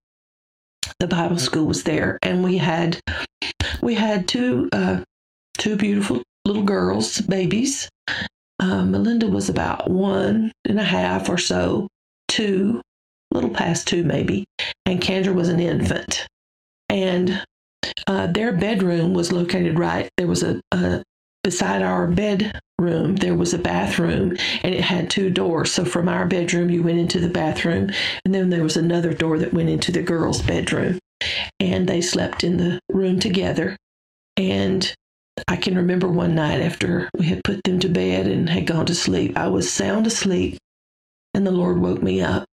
The 0.99 1.07
Bible 1.07 1.37
school 1.37 1.65
was 1.65 1.83
there, 1.83 2.17
and 2.21 2.43
we 2.43 2.57
had 2.57 2.99
we 3.81 3.93
had 3.95 4.27
two 4.27 4.69
uh, 4.71 5.01
two 5.57 5.75
beautiful 5.75 6.23
little 6.45 6.63
girls, 6.63 7.21
babies. 7.21 7.89
Uh, 8.59 8.83
Melinda 8.83 9.27
was 9.27 9.49
about 9.49 9.89
one 9.89 10.51
and 10.65 10.79
a 10.79 10.83
half 10.83 11.29
or 11.29 11.37
so, 11.37 11.87
two, 12.27 12.81
little 13.31 13.51
past 13.51 13.87
two 13.87 14.03
maybe, 14.03 14.45
and 14.85 15.01
Kendra 15.01 15.33
was 15.33 15.49
an 15.49 15.59
infant. 15.59 16.25
And 16.89 17.43
uh, 18.07 18.27
their 18.27 18.53
bedroom 18.53 19.13
was 19.13 19.31
located 19.31 19.77
right. 19.77 20.09
There 20.17 20.27
was 20.27 20.41
a, 20.41 20.61
a 20.71 21.03
beside 21.47 21.81
our 21.81 22.07
bedroom 22.07 23.15
there 23.15 23.35
was 23.35 23.53
a 23.53 23.57
bathroom 23.57 24.35
and 24.63 24.75
it 24.75 24.81
had 24.81 25.09
two 25.09 25.29
doors. 25.29 25.71
So 25.71 25.85
from 25.85 26.09
our 26.09 26.25
bedroom 26.25 26.69
you 26.69 26.83
went 26.83 26.99
into 26.99 27.19
the 27.19 27.29
bathroom 27.29 27.89
and 28.25 28.35
then 28.35 28.49
there 28.49 28.63
was 28.63 28.77
another 28.77 29.13
door 29.13 29.39
that 29.39 29.53
went 29.53 29.69
into 29.69 29.91
the 29.91 30.01
girls 30.01 30.41
bedroom. 30.41 30.99
And 31.59 31.87
they 31.87 32.01
slept 32.01 32.43
in 32.43 32.57
the 32.57 32.79
room 32.91 33.19
together. 33.19 33.77
And 34.35 34.93
i 35.47 35.55
can 35.55 35.75
remember 35.75 36.07
one 36.07 36.33
night 36.33 36.61
after 36.61 37.09
we 37.15 37.27
had 37.27 37.43
put 37.43 37.63
them 37.63 37.79
to 37.79 37.87
bed 37.87 38.25
and 38.25 38.49
had 38.49 38.65
gone 38.65 38.87
to 38.87 38.95
sleep 38.95 39.37
i 39.37 39.47
was 39.47 39.71
sound 39.71 40.07
asleep 40.07 40.57
and 41.35 41.45
the 41.45 41.51
lord 41.51 41.79
woke 41.79 42.01
me 42.01 42.19
up. 42.21 42.47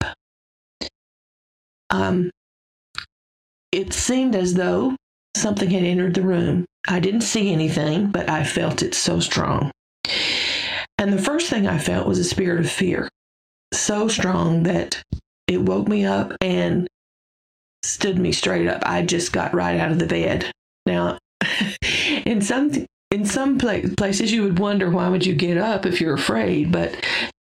Um, 1.88 2.30
it 3.72 3.94
seemed 3.94 4.36
as 4.36 4.54
though 4.54 4.94
something 5.36 5.70
had 5.70 5.84
entered 5.84 6.14
the 6.14 6.22
room. 6.22 6.66
I 6.88 7.00
didn't 7.00 7.22
see 7.22 7.52
anything, 7.52 8.10
but 8.10 8.28
I 8.28 8.44
felt 8.44 8.82
it 8.82 8.94
so 8.94 9.20
strong. 9.20 9.70
And 10.98 11.12
the 11.12 11.22
first 11.22 11.48
thing 11.48 11.66
I 11.66 11.78
felt 11.78 12.06
was 12.06 12.18
a 12.18 12.24
spirit 12.24 12.60
of 12.60 12.70
fear, 12.70 13.08
so 13.72 14.08
strong 14.08 14.64
that 14.64 15.02
it 15.46 15.62
woke 15.62 15.88
me 15.88 16.04
up 16.04 16.32
and 16.40 16.86
stood 17.82 18.18
me 18.18 18.32
straight 18.32 18.68
up. 18.68 18.82
I 18.86 19.02
just 19.02 19.32
got 19.32 19.54
right 19.54 19.78
out 19.78 19.92
of 19.92 19.98
the 19.98 20.06
bed. 20.06 20.50
Now, 20.86 21.18
in 22.26 22.40
some 22.40 22.72
in 23.10 23.24
some 23.24 23.58
places 23.58 24.32
you 24.32 24.42
would 24.42 24.58
wonder 24.58 24.90
why 24.90 25.08
would 25.08 25.24
you 25.24 25.34
get 25.34 25.56
up 25.56 25.86
if 25.86 26.00
you're 26.00 26.14
afraid, 26.14 26.72
but 26.72 26.96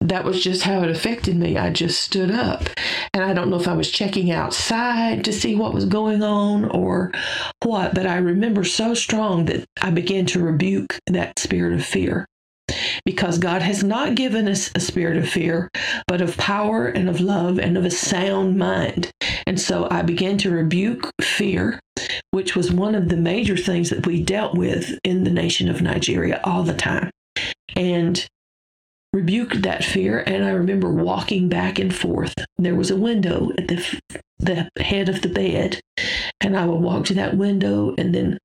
that 0.02 0.24
was 0.24 0.42
just 0.42 0.64
how 0.64 0.82
it 0.84 0.90
affected 0.90 1.36
me. 1.36 1.58
I 1.58 1.70
just 1.70 2.02
stood 2.02 2.32
up. 2.32 2.64
And 3.14 3.24
I 3.24 3.34
don't 3.34 3.50
know 3.50 3.60
if 3.60 3.68
I 3.68 3.74
was 3.74 3.92
checking 3.92 4.32
outside 4.32 5.26
to 5.26 5.34
see 5.34 5.56
what 5.56 5.74
was 5.74 5.86
going 5.86 6.24
on 6.24 6.66
or 6.66 7.12
what, 7.64 7.94
but 7.94 8.08
I 8.08 8.18
remember 8.18 8.64
so 8.64 8.94
strong 8.94 9.46
that 9.46 9.66
I 9.82 9.92
began 9.92 10.26
to 10.28 10.42
rebuke 10.42 10.98
that 11.08 11.38
spirit 11.38 11.74
of 11.74 11.86
fear. 11.86 12.26
Because 13.04 13.40
God 13.40 13.64
has 13.64 13.84
not 13.84 14.16
given 14.16 14.48
us 14.48 14.70
a 14.76 14.80
spirit 14.80 15.18
of 15.18 15.28
fear, 15.28 15.70
but 16.08 16.22
of 16.22 16.38
power 16.38 16.86
and 16.86 17.10
of 17.10 17.20
love 17.20 17.58
and 17.58 17.78
of 17.78 17.84
a 17.84 17.90
sound 17.90 18.58
mind. 18.58 19.12
And 19.48 19.60
so 19.60 19.88
I 19.90 20.04
began 20.04 20.38
to 20.40 20.52
rebuke 20.52 21.12
fear, 21.20 21.80
which 22.30 22.56
was 22.56 22.72
one 22.72 22.94
of 22.94 23.10
the 23.10 23.18
major 23.18 23.58
things 23.58 23.90
that 23.90 24.06
we 24.06 24.22
dealt 24.22 24.56
with 24.56 24.98
in 25.04 25.24
the 25.24 25.32
nation 25.32 25.68
of 25.68 25.82
Nigeria 25.82 26.40
all 26.44 26.62
the 26.62 26.76
time. 26.76 27.10
And 27.76 28.28
rebuked 29.14 29.62
that 29.64 29.84
fear 29.84 30.24
and 30.26 30.44
I 30.44 30.52
remember 30.52 30.90
walking 30.90 31.50
back 31.50 31.80
and 31.80 31.94
forth. 31.94 32.34
There 32.58 32.76
was 32.76 32.92
a 32.92 32.98
window 32.98 33.52
at 33.58 33.68
the 33.68 34.00
the 34.40 34.70
head 34.80 35.10
of 35.10 35.22
the 35.22 35.30
bed 35.30 35.82
and 36.40 36.58
I 36.58 36.66
would 36.66 36.80
walk 36.80 37.06
to 37.06 37.14
that 37.16 37.36
window 37.36 37.94
and 37.98 38.16
then 38.16 38.38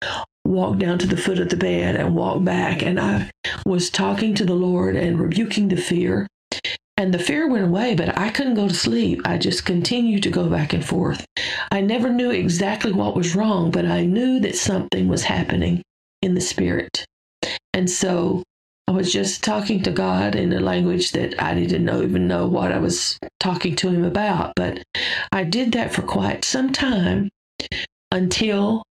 walk 0.45 0.79
down 0.79 0.99
to 0.99 1.07
the 1.07 1.17
foot 1.17 1.39
of 1.39 1.51
the 1.51 1.57
bed 1.57 1.97
and 1.97 2.17
walk 2.17 2.43
back 2.43 2.83
and 2.83 2.99
I 2.99 3.31
was 3.65 3.91
talking 3.91 4.35
to 4.35 4.45
the 4.45 4.55
Lord 4.55 4.97
and 4.97 5.21
rebuking 5.21 5.69
the 5.69 5.77
fear 5.77 6.27
and 6.97 7.13
the 7.13 7.19
fear 7.19 7.49
went 7.49 7.65
away, 7.65 7.95
but 7.95 8.17
I 8.17 8.31
couldn't 8.31 8.55
go 8.55 8.69
to 8.69 8.75
sleep. 8.75 9.21
I 9.25 9.37
just 9.37 9.67
continued 9.67 10.23
to 10.23 10.31
go 10.31 10.49
back 10.49 10.73
and 10.73 10.85
forth. 10.85 11.27
I 11.73 11.81
never 11.81 12.09
knew 12.09 12.31
exactly 12.31 12.93
what 12.93 13.17
was 13.17 13.35
wrong, 13.35 13.73
but 13.73 13.85
I 13.85 14.05
knew 14.05 14.39
that 14.41 14.57
something 14.57 15.09
was 15.09 15.25
happening 15.25 15.83
in 16.23 16.35
the 16.35 16.41
spirit. 16.41 17.05
And 17.73 17.91
so 17.91 18.45
I 18.87 18.93
was 18.93 19.13
just 19.13 19.43
talking 19.43 19.83
to 19.83 19.91
God 19.91 20.35
in 20.35 20.53
a 20.53 20.61
language 20.61 21.13
that 21.13 21.43
I 21.43 21.55
didn't 21.55 21.85
know, 21.85 22.03
even 22.03 22.29
know 22.29 22.47
what 22.47 22.71
I 22.71 22.79
was 22.79 23.19
talking 23.41 23.75
to 23.77 23.89
Him 23.89 24.05
about. 24.05 24.53
But 24.57 24.83
I 25.33 25.45
did 25.45 25.73
that 25.73 25.93
for 25.93 26.03
quite 26.03 26.45
some 26.45 26.73
time 26.73 27.31
until 28.13 28.83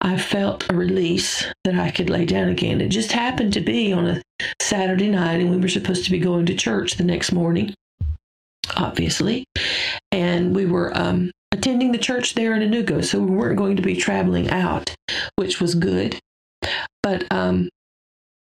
I 0.00 0.18
felt 0.18 0.70
a 0.70 0.74
release 0.74 1.46
that 1.62 1.76
I 1.76 1.92
could 1.92 2.10
lay 2.10 2.24
down 2.24 2.48
again. 2.48 2.80
It 2.80 2.88
just 2.88 3.12
happened 3.12 3.52
to 3.52 3.60
be 3.60 3.92
on 3.92 4.06
a 4.06 4.22
Saturday 4.60 5.08
night, 5.08 5.40
and 5.40 5.50
we 5.50 5.58
were 5.58 5.68
supposed 5.68 6.04
to 6.04 6.10
be 6.10 6.18
going 6.18 6.46
to 6.46 6.56
church 6.56 6.96
the 6.96 7.04
next 7.04 7.30
morning, 7.30 7.72
obviously. 8.76 9.44
And 10.10 10.56
we 10.56 10.66
were 10.66 10.96
um, 10.98 11.30
attending 11.52 11.92
the 11.92 11.98
church 11.98 12.34
there 12.34 12.54
in 12.54 12.68
Enugu, 12.68 13.04
so 13.04 13.20
we 13.20 13.30
weren't 13.30 13.58
going 13.58 13.76
to 13.76 13.82
be 13.82 13.94
traveling 13.94 14.50
out, 14.50 14.92
which 15.36 15.60
was 15.60 15.76
good. 15.76 16.18
But 17.04 17.30
um, 17.30 17.68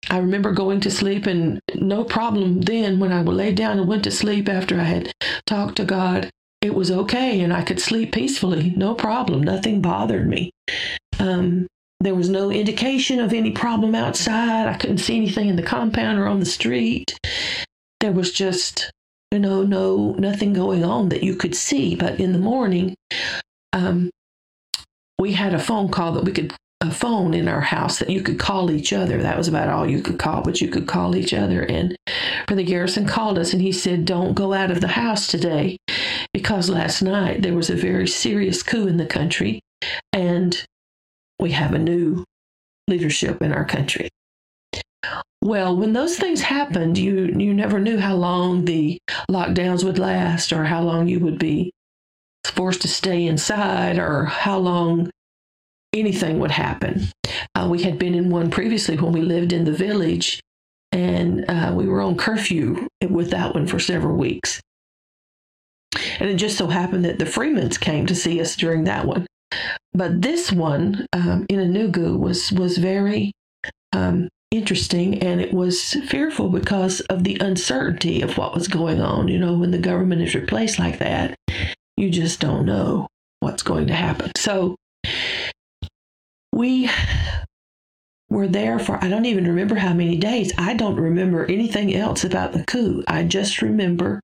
I 0.10 0.18
remember 0.20 0.52
going 0.52 0.80
to 0.82 0.92
sleep 0.92 1.26
and 1.26 1.60
no 1.76 2.04
problem 2.04 2.62
then 2.62 3.00
when 3.00 3.12
I 3.12 3.22
lay 3.22 3.54
down 3.54 3.80
and 3.80 3.88
went 3.88 4.04
to 4.06 4.12
sleep 4.12 4.48
after 4.48 4.80
I 4.80 4.84
had 4.84 5.12
talked 5.46 5.78
to 5.78 5.86
God. 5.86 6.30
It 6.62 6.74
was 6.74 6.90
okay 6.90 7.42
and 7.42 7.54
I 7.54 7.62
could 7.62 7.80
sleep 7.80 8.14
peacefully, 8.14 8.74
no 8.76 8.96
problem. 8.96 9.44
Nothing 9.44 9.82
bothered 9.82 10.28
me. 10.28 10.52
Um, 11.20 11.68
there 12.00 12.16
was 12.16 12.30
no 12.30 12.52
indication 12.52 13.20
of 13.20 13.34
any 13.34 13.52
problem 13.52 13.96
outside. 13.96 14.68
I 14.68 14.78
couldn't 14.78 15.00
see 15.00 15.18
anything 15.18 15.50
in 15.50 15.56
the 15.56 15.64
compound 15.64 16.20
or 16.20 16.28
on 16.28 16.40
the 16.40 16.46
street. 16.46 17.18
There 18.00 18.12
was 18.12 18.32
just, 18.32 18.92
you 19.32 19.40
know, 19.40 19.64
no 19.64 20.14
nothing 20.14 20.54
going 20.54 20.84
on 20.84 21.10
that 21.10 21.24
you 21.24 21.36
could 21.36 21.56
see. 21.56 21.96
But 21.96 22.20
in 22.20 22.34
the 22.34 22.40
morning, 22.40 22.96
um, 23.74 24.12
we 25.20 25.34
had 25.34 25.54
a 25.54 25.60
phone 25.60 25.90
call 25.90 26.14
that 26.14 26.24
we 26.24 26.32
could 26.32 26.54
a 26.82 26.92
phone 26.92 27.34
in 27.34 27.48
our 27.48 27.62
house 27.62 28.00
that 28.00 28.10
you 28.10 28.22
could 28.22 28.38
call 28.38 28.70
each 28.70 28.94
other. 28.94 29.22
That 29.22 29.38
was 29.38 29.48
about 29.48 29.70
all 29.70 29.90
you 29.90 30.02
could 30.02 30.20
call, 30.20 30.44
but 30.44 30.62
you 30.62 30.68
could 30.68 30.88
call 30.88 31.16
each 31.16 31.34
other. 31.34 31.64
And 31.64 31.96
Brother 32.46 32.64
Garrison 32.64 33.08
called 33.08 33.40
us 33.40 33.54
and 33.54 33.62
he 33.62 33.72
said, 33.72 34.06
Don't 34.06 34.36
go 34.36 34.54
out 34.54 34.72
of 34.72 34.82
the 34.82 34.88
house 34.88 35.28
today 35.28 35.78
because 36.34 36.70
last 36.70 37.02
night 37.02 37.42
there 37.42 37.56
was 37.56 37.70
a 37.70 37.76
very 37.76 38.08
serious 38.08 38.62
coup 38.62 38.88
in 38.88 38.98
the 38.98 39.06
country 39.06 39.60
and 40.14 40.66
we 41.40 41.52
have 41.52 41.74
a 41.74 41.80
new 41.80 42.24
leadership 42.88 43.42
in 43.42 43.52
our 43.52 43.66
country. 43.66 44.10
Well, 45.42 45.76
when 45.76 45.94
those 45.94 46.18
things 46.18 46.42
happened, 46.42 46.98
you 46.98 47.34
you 47.38 47.54
never 47.54 47.80
knew 47.80 47.98
how 47.98 48.16
long 48.16 48.66
the 48.66 49.00
lockdowns 49.30 49.84
would 49.84 50.00
last 50.00 50.52
or 50.52 50.66
how 50.66 50.82
long 50.82 51.08
you 51.08 51.20
would 51.20 51.40
be 51.40 51.72
forced 52.44 52.82
to 52.82 52.88
stay 52.88 53.26
inside 53.26 54.00
or 54.00 54.26
how 54.26 54.58
long 54.58 55.10
anything 55.94 56.40
would 56.40 56.52
happen. 56.52 57.08
Uh, 57.56 57.68
we 57.70 57.84
had 57.84 58.00
been 58.00 58.14
in 58.14 58.30
one 58.30 58.50
previously 58.50 58.98
when 58.98 59.12
we 59.12 59.22
lived 59.22 59.54
in 59.54 59.66
the 59.66 59.72
village, 59.72 60.40
and 60.92 61.46
uh, 61.50 61.74
we 61.76 61.88
were 61.88 62.02
on 62.02 62.18
curfew 62.18 62.88
with 63.10 63.32
that 63.32 63.54
one 63.54 63.68
for 63.68 63.80
several 63.80 64.16
weeks. 64.16 64.62
And 66.20 66.30
it 66.30 66.36
just 66.36 66.58
so 66.58 66.68
happened 66.68 67.06
that 67.06 67.20
the 67.20 67.26
Freemans 67.26 67.78
came 67.78 68.06
to 68.08 68.16
see 68.16 68.40
us 68.42 68.56
during 68.56 68.84
that 68.86 69.06
one. 69.06 69.26
But 69.94 70.22
this 70.22 70.52
one 70.52 71.08
um, 71.14 71.46
in 71.50 71.60
Enugu 71.60 72.20
was 72.20 72.52
was 72.52 72.78
very 72.78 73.32
um, 73.94 74.30
interesting, 74.52 75.20
and 75.24 75.42
it 75.42 75.54
was 75.54 75.94
fearful 76.08 76.50
because 76.50 77.00
of 77.02 77.24
the 77.24 77.38
uncertainty 77.40 78.22
of 78.22 78.38
what 78.38 78.54
was 78.54 78.68
going 78.68 79.02
on. 79.02 79.28
You 79.28 79.40
know, 79.40 79.58
when 79.58 79.72
the 79.72 79.78
government 79.78 80.22
is 80.22 80.36
replaced 80.36 80.80
like 80.80 81.00
that, 81.00 81.36
you 81.96 82.10
just 82.10 82.40
don't 82.40 82.66
know 82.66 83.08
what's 83.40 83.64
going 83.64 83.88
to 83.88 83.96
happen. 83.96 84.32
So 84.38 84.76
we 86.58 86.90
were 88.30 88.48
there 88.48 88.80
for, 88.80 89.02
I 89.04 89.10
don't 89.10 89.26
even 89.26 89.48
remember 89.48 89.76
how 89.76 89.94
many 89.94 90.18
days. 90.18 90.52
I 90.58 90.74
don't 90.74 91.00
remember 91.00 91.46
anything 91.46 91.94
else 91.94 92.24
about 92.24 92.52
the 92.52 92.64
coup. 92.66 93.04
I 93.08 93.24
just 93.24 93.62
remember 93.62 94.20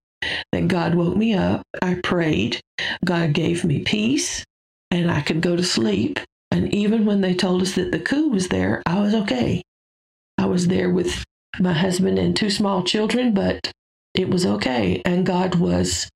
that 0.52 0.68
God 0.68 0.96
woke 0.96 1.16
me 1.16 1.36
up. 1.36 1.62
I 1.82 1.96
prayed. 1.96 2.60
God 3.06 3.34
gave 3.34 3.64
me 3.64 3.84
peace 3.84 4.44
and 4.90 5.12
I 5.12 5.22
could 5.22 5.42
go 5.42 5.56
to 5.56 5.64
sleep. 5.64 6.20
And 6.52 6.74
even 6.74 7.06
when 7.06 7.22
they 7.22 7.34
told 7.34 7.62
us 7.62 7.76
that 7.76 7.92
the 7.92 8.00
coup 8.00 8.30
was 8.30 8.50
there, 8.50 8.82
I 8.86 9.00
was 9.00 9.14
okay. 9.14 9.62
I 10.38 10.48
was 10.48 10.68
there 10.68 10.90
with 10.90 11.24
my 11.60 11.74
husband 11.74 12.18
and 12.18 12.36
two 12.36 12.50
small 12.50 12.84
children, 12.84 13.34
but 13.34 13.72
it 14.16 14.30
was 14.30 14.46
okay. 14.46 15.02
And 15.06 15.26
God 15.26 15.56
was 15.56 16.10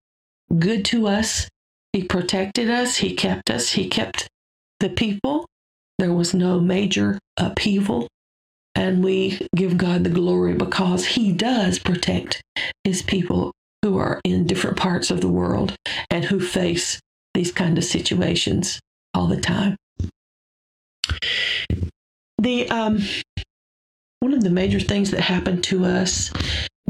good 0.57 0.83
to 0.85 1.07
us. 1.07 1.47
He 1.93 2.03
protected 2.03 2.69
us. 2.69 2.97
He 2.97 3.15
kept 3.15 3.49
us. 3.49 3.71
He 3.71 3.87
kept 3.87 4.27
the 4.79 4.89
people. 4.89 5.45
There 5.97 6.13
was 6.13 6.33
no 6.33 6.59
major 6.59 7.19
upheaval. 7.37 8.07
And 8.75 9.03
we 9.03 9.47
give 9.55 9.77
God 9.77 10.03
the 10.03 10.09
glory 10.11 10.53
because 10.53 11.05
He 11.05 11.31
does 11.31 11.79
protect 11.79 12.41
His 12.83 13.01
people 13.01 13.51
who 13.81 13.97
are 13.97 14.21
in 14.23 14.45
different 14.45 14.77
parts 14.77 15.09
of 15.09 15.21
the 15.21 15.27
world 15.27 15.75
and 16.11 16.25
who 16.25 16.39
face 16.39 16.99
these 17.33 17.51
kind 17.51 17.77
of 17.77 17.83
situations 17.83 18.79
all 19.13 19.27
the 19.27 19.41
time. 19.41 19.75
The 22.39 22.69
um, 22.69 23.01
one 24.19 24.33
of 24.33 24.43
the 24.43 24.49
major 24.49 24.79
things 24.79 25.11
that 25.11 25.21
happened 25.21 25.63
to 25.65 25.85
us 25.85 26.31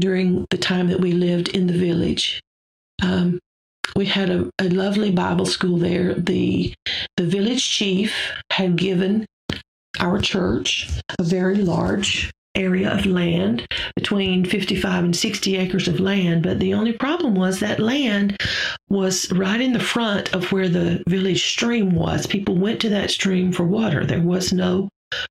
during 0.00 0.46
the 0.50 0.58
time 0.58 0.88
that 0.88 1.00
we 1.00 1.12
lived 1.12 1.48
in 1.48 1.66
the 1.66 1.72
village, 1.72 2.40
um, 3.02 3.38
we 3.96 4.06
had 4.06 4.30
a, 4.30 4.50
a 4.58 4.68
lovely 4.68 5.10
Bible 5.10 5.46
school 5.46 5.78
there. 5.78 6.14
the 6.14 6.74
The 7.16 7.26
village 7.26 7.68
chief 7.68 8.14
had 8.52 8.76
given 8.76 9.26
our 10.00 10.20
church 10.20 10.88
a 11.18 11.22
very 11.22 11.56
large 11.56 12.30
area 12.54 12.90
of 12.92 13.06
land 13.06 13.66
between 13.94 14.44
55 14.44 15.04
and 15.04 15.16
60 15.16 15.56
acres 15.56 15.88
of 15.88 16.00
land. 16.00 16.42
But 16.42 16.58
the 16.58 16.74
only 16.74 16.92
problem 16.92 17.34
was 17.34 17.60
that 17.60 17.78
land 17.78 18.36
was 18.88 19.30
right 19.32 19.60
in 19.60 19.72
the 19.72 19.80
front 19.80 20.34
of 20.34 20.50
where 20.50 20.68
the 20.68 21.02
village 21.08 21.44
stream 21.44 21.94
was. 21.94 22.26
People 22.26 22.56
went 22.56 22.80
to 22.80 22.88
that 22.90 23.10
stream 23.10 23.52
for 23.52 23.64
water. 23.64 24.04
There 24.04 24.22
was 24.22 24.52
no 24.52 24.88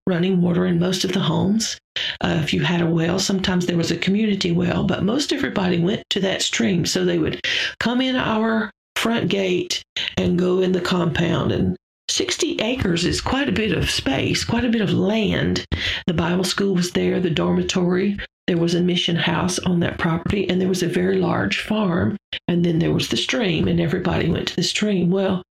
running 0.08 0.42
water 0.42 0.66
in 0.66 0.80
most 0.80 1.04
of 1.04 1.14
the 1.14 1.20
homes 1.20 1.78
uh, 2.22 2.40
if 2.44 2.54
you 2.54 2.62
had 2.62 2.82
a 2.82 2.86
well 2.86 3.20
sometimes 3.20 3.66
there 3.66 3.78
was 3.78 3.92
a 3.92 3.98
community 3.98 4.52
well 4.52 4.84
but 4.84 5.04
most 5.04 5.34
everybody 5.34 5.80
went 5.80 6.04
to 6.10 6.20
that 6.20 6.42
stream 6.42 6.86
so 6.86 7.04
they 7.04 7.20
would 7.20 7.40
come 7.80 8.02
in 8.02 8.16
our 8.16 8.72
front 8.96 9.30
gate 9.30 9.84
and 10.18 10.40
go 10.40 10.60
in 10.60 10.72
the 10.72 10.82
compound 10.82 11.52
and 11.52 11.76
60 12.10 12.60
acres 12.62 13.04
is 13.04 13.20
quite 13.20 13.50
a 13.50 13.52
bit 13.52 13.74
of 13.74 13.92
space, 13.92 14.46
quite 14.46 14.64
a 14.64 14.70
bit 14.70 14.82
of 14.82 14.94
land. 14.94 15.66
The 16.08 16.14
Bible 16.14 16.46
school 16.46 16.74
was 16.74 16.92
there, 16.92 17.20
the 17.20 17.30
dormitory, 17.30 18.18
there 18.48 18.58
was 18.58 18.74
a 18.74 18.82
mission 18.82 19.18
house 19.18 19.60
on 19.60 19.82
that 19.82 19.98
property, 19.98 20.50
and 20.50 20.60
there 20.60 20.70
was 20.70 20.82
a 20.82 20.88
very 20.88 21.18
large 21.18 21.60
farm. 21.60 22.16
And 22.48 22.64
then 22.64 22.80
there 22.80 22.94
was 22.94 23.10
the 23.10 23.18
stream, 23.18 23.68
and 23.68 23.80
everybody 23.80 24.30
went 24.30 24.48
to 24.48 24.56
the 24.56 24.64
stream. 24.64 25.12
Well, 25.12 25.44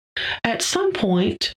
at 0.44 0.62
some 0.62 0.92
point, 0.92 1.52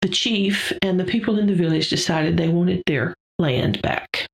the 0.00 0.08
chief 0.08 0.72
and 0.82 0.98
the 0.98 1.04
people 1.04 1.38
in 1.38 1.48
the 1.48 1.54
village 1.54 1.90
decided 1.90 2.36
they 2.36 2.48
wanted 2.48 2.82
their 2.86 3.14
land 3.38 3.82
back. 3.82 4.25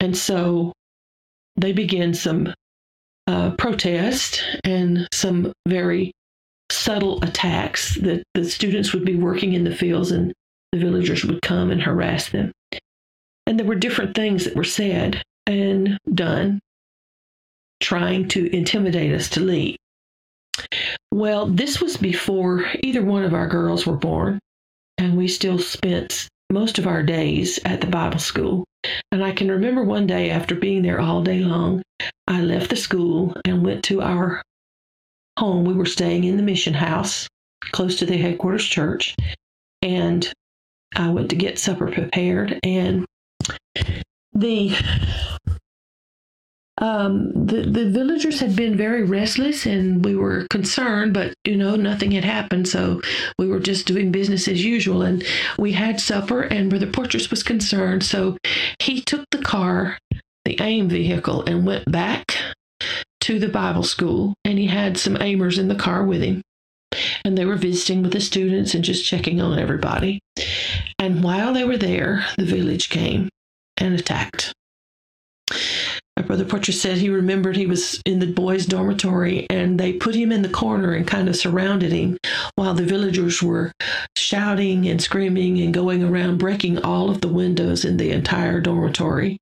And 0.00 0.16
so 0.16 0.72
they 1.56 1.72
began 1.72 2.14
some 2.14 2.52
uh, 3.26 3.50
protest 3.52 4.42
and 4.64 5.06
some 5.12 5.52
very 5.68 6.12
subtle 6.70 7.22
attacks 7.22 7.96
that 7.96 8.22
the 8.34 8.44
students 8.44 8.92
would 8.92 9.04
be 9.04 9.16
working 9.16 9.52
in 9.52 9.64
the 9.64 9.74
fields 9.74 10.10
and 10.10 10.32
the 10.72 10.78
villagers 10.78 11.24
would 11.24 11.42
come 11.42 11.70
and 11.70 11.82
harass 11.82 12.30
them. 12.30 12.52
And 13.46 13.58
there 13.58 13.66
were 13.66 13.74
different 13.74 14.14
things 14.14 14.44
that 14.44 14.56
were 14.56 14.64
said 14.64 15.22
and 15.46 15.98
done 16.12 16.60
trying 17.80 18.28
to 18.28 18.54
intimidate 18.54 19.12
us 19.12 19.28
to 19.30 19.40
leave. 19.40 19.76
Well, 21.10 21.46
this 21.46 21.80
was 21.80 21.96
before 21.96 22.64
either 22.82 23.02
one 23.02 23.24
of 23.24 23.34
our 23.34 23.48
girls 23.48 23.86
were 23.86 23.96
born, 23.96 24.38
and 24.98 25.16
we 25.16 25.26
still 25.26 25.58
spent 25.58 26.28
most 26.50 26.78
of 26.78 26.86
our 26.86 27.02
days 27.02 27.58
at 27.64 27.80
the 27.80 27.86
Bible 27.86 28.18
school. 28.18 28.64
And 29.12 29.22
I 29.22 29.32
can 29.32 29.50
remember 29.50 29.84
one 29.84 30.06
day 30.06 30.30
after 30.30 30.54
being 30.54 30.82
there 30.82 31.00
all 31.00 31.22
day 31.22 31.40
long, 31.40 31.82
I 32.26 32.42
left 32.42 32.70
the 32.70 32.76
school 32.76 33.34
and 33.44 33.64
went 33.64 33.84
to 33.84 34.02
our 34.02 34.42
home, 35.38 35.64
we 35.64 35.74
were 35.74 35.86
staying 35.86 36.24
in 36.24 36.36
the 36.36 36.42
mission 36.42 36.74
house 36.74 37.28
close 37.72 37.96
to 37.98 38.06
the 38.06 38.16
headquarters 38.16 38.64
church. 38.64 39.14
And 39.82 40.30
I 40.96 41.08
went 41.10 41.30
to 41.30 41.36
get 41.36 41.58
supper 41.58 41.90
prepared. 41.90 42.58
And 42.62 43.06
the 44.32 44.76
um, 46.80 47.32
the 47.34 47.62
the 47.62 47.90
villagers 47.90 48.40
had 48.40 48.56
been 48.56 48.76
very 48.76 49.04
restless, 49.04 49.66
and 49.66 50.04
we 50.04 50.16
were 50.16 50.46
concerned, 50.48 51.12
but 51.12 51.34
you 51.44 51.56
know 51.56 51.76
nothing 51.76 52.10
had 52.12 52.24
happened, 52.24 52.68
so 52.68 53.00
we 53.38 53.46
were 53.46 53.60
just 53.60 53.86
doing 53.86 54.10
business 54.10 54.48
as 54.48 54.64
usual. 54.64 55.02
And 55.02 55.22
we 55.58 55.72
had 55.72 56.00
supper, 56.00 56.42
and 56.42 56.70
Brother 56.70 56.86
Poitras 56.86 57.30
was 57.30 57.42
concerned, 57.42 58.02
so 58.02 58.38
he 58.78 59.02
took 59.02 59.24
the 59.30 59.42
car, 59.42 59.98
the 60.44 60.58
AIM 60.60 60.88
vehicle, 60.88 61.44
and 61.46 61.66
went 61.66 61.90
back 61.90 62.34
to 63.20 63.38
the 63.38 63.48
Bible 63.48 63.84
school, 63.84 64.34
and 64.44 64.58
he 64.58 64.66
had 64.66 64.96
some 64.96 65.16
Aimers 65.16 65.58
in 65.58 65.68
the 65.68 65.74
car 65.74 66.04
with 66.04 66.22
him. 66.22 66.40
And 67.24 67.36
they 67.38 67.44
were 67.44 67.56
visiting 67.56 68.02
with 68.02 68.12
the 68.12 68.20
students 68.20 68.74
and 68.74 68.82
just 68.82 69.04
checking 69.04 69.40
on 69.40 69.58
everybody. 69.58 70.18
And 70.98 71.22
while 71.22 71.52
they 71.52 71.64
were 71.64 71.76
there, 71.76 72.26
the 72.36 72.44
village 72.44 72.88
came 72.88 73.28
and 73.76 73.94
attacked. 73.94 74.52
My 76.16 76.22
brother 76.22 76.44
Poitras 76.44 76.74
said 76.74 76.98
he 76.98 77.08
remembered 77.08 77.56
he 77.56 77.66
was 77.66 78.00
in 78.04 78.18
the 78.18 78.26
boys' 78.26 78.66
dormitory 78.66 79.46
and 79.48 79.80
they 79.80 79.92
put 79.92 80.14
him 80.14 80.32
in 80.32 80.42
the 80.42 80.48
corner 80.48 80.92
and 80.92 81.06
kind 81.06 81.28
of 81.28 81.36
surrounded 81.36 81.92
him 81.92 82.18
while 82.56 82.74
the 82.74 82.82
villagers 82.82 83.42
were 83.42 83.72
shouting 84.16 84.86
and 84.86 85.00
screaming 85.00 85.60
and 85.60 85.72
going 85.72 86.04
around 86.04 86.38
breaking 86.38 86.78
all 86.84 87.10
of 87.10 87.20
the 87.20 87.28
windows 87.28 87.84
in 87.84 87.96
the 87.96 88.10
entire 88.10 88.60
dormitory. 88.60 89.38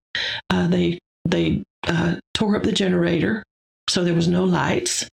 Uh, 0.51 0.69
they 0.69 0.99
they 1.25 1.63
uh, 1.87 2.17
tore 2.35 2.57
up 2.57 2.63
the 2.63 2.73
generator 2.73 3.43
so 3.89 4.05
there 4.05 4.15
was 4.15 4.29
no 4.29 4.45
lights. 4.45 5.09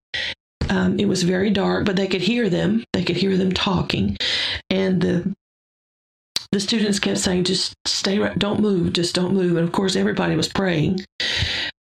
Um, 0.69 0.99
it 0.99 1.07
was 1.07 1.23
very 1.23 1.49
dark, 1.49 1.85
but 1.85 1.95
they 1.95 2.07
could 2.07 2.21
hear 2.21 2.49
them. 2.49 2.83
They 2.93 3.03
could 3.03 3.17
hear 3.17 3.37
them 3.37 3.51
talking, 3.51 4.17
and 4.69 5.01
the 5.01 5.33
the 6.55 6.61
students 6.61 6.99
kept 6.99 7.17
saying, 7.17 7.43
"Just 7.43 7.75
stay, 7.85 8.17
right, 8.17 8.39
don't 8.39 8.61
move, 8.61 8.93
just 8.93 9.13
don't 9.13 9.33
move." 9.33 9.57
And 9.57 9.67
of 9.67 9.73
course, 9.73 9.97
everybody 9.97 10.37
was 10.37 10.47
praying. 10.47 11.01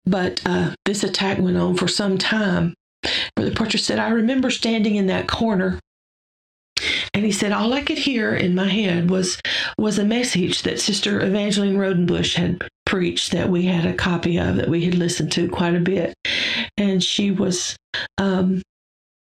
But 0.05 0.41
uh, 0.45 0.75
this 0.85 1.03
attack 1.03 1.39
went 1.39 1.57
on 1.57 1.75
for 1.75 1.87
some 1.87 2.19
time. 2.19 2.75
Brother 3.35 3.49
Poitras 3.49 3.79
said, 3.79 3.97
"I 3.97 4.09
remember 4.09 4.51
standing 4.51 4.95
in 4.95 5.07
that 5.07 5.27
corner." 5.27 5.79
And 7.15 7.25
he 7.25 7.31
said, 7.31 7.51
all 7.51 7.73
I 7.73 7.81
could 7.81 7.97
hear 7.97 8.33
in 8.33 8.55
my 8.55 8.69
head 8.69 9.09
was 9.09 9.41
was 9.77 9.97
a 9.97 10.05
message 10.05 10.61
that 10.61 10.79
Sister 10.79 11.19
Evangeline 11.19 11.75
Rodenbush 11.75 12.35
had 12.35 12.63
preached 12.85 13.31
that 13.31 13.49
we 13.49 13.65
had 13.65 13.85
a 13.85 13.93
copy 13.93 14.37
of 14.37 14.55
that 14.57 14.69
we 14.69 14.85
had 14.85 14.95
listened 14.95 15.31
to 15.33 15.49
quite 15.49 15.75
a 15.75 15.79
bit. 15.81 16.13
And 16.77 17.03
she 17.03 17.31
was 17.31 17.75
um, 18.17 18.61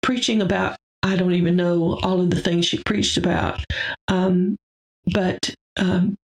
preaching 0.04 0.42
about, 0.42 0.76
I 1.02 1.16
don't 1.16 1.34
even 1.34 1.56
know 1.56 1.98
all 2.04 2.22
of 2.22 2.30
the 2.30 2.42
things 2.42 2.66
she 2.66 2.84
preached 2.84 3.18
about, 3.18 3.64
um, 4.10 4.58
but 5.06 5.54
um, 5.78 6.16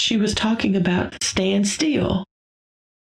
she 0.00 0.16
was 0.16 0.34
talking 0.34 0.76
about 0.76 1.22
stand 1.22 1.66
still 1.66 2.24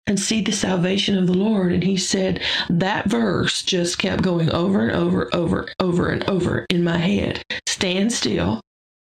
and 0.05 0.19
see 0.19 0.41
the 0.41 0.51
salvation 0.51 1.17
of 1.17 1.27
the 1.27 1.33
Lord. 1.33 1.71
And 1.71 1.83
he 1.83 1.97
said 1.97 2.41
that 2.69 3.09
verse 3.09 3.63
just 3.63 3.97
kept 3.99 4.21
going 4.21 4.51
over 4.51 4.87
and 4.87 4.91
over, 4.91 5.33
over, 5.33 5.69
over 5.79 6.09
and 6.09 6.29
over 6.29 6.65
in 6.69 6.83
my 6.83 6.97
head. 6.97 7.41
Stand 7.67 8.11
still 8.11 8.59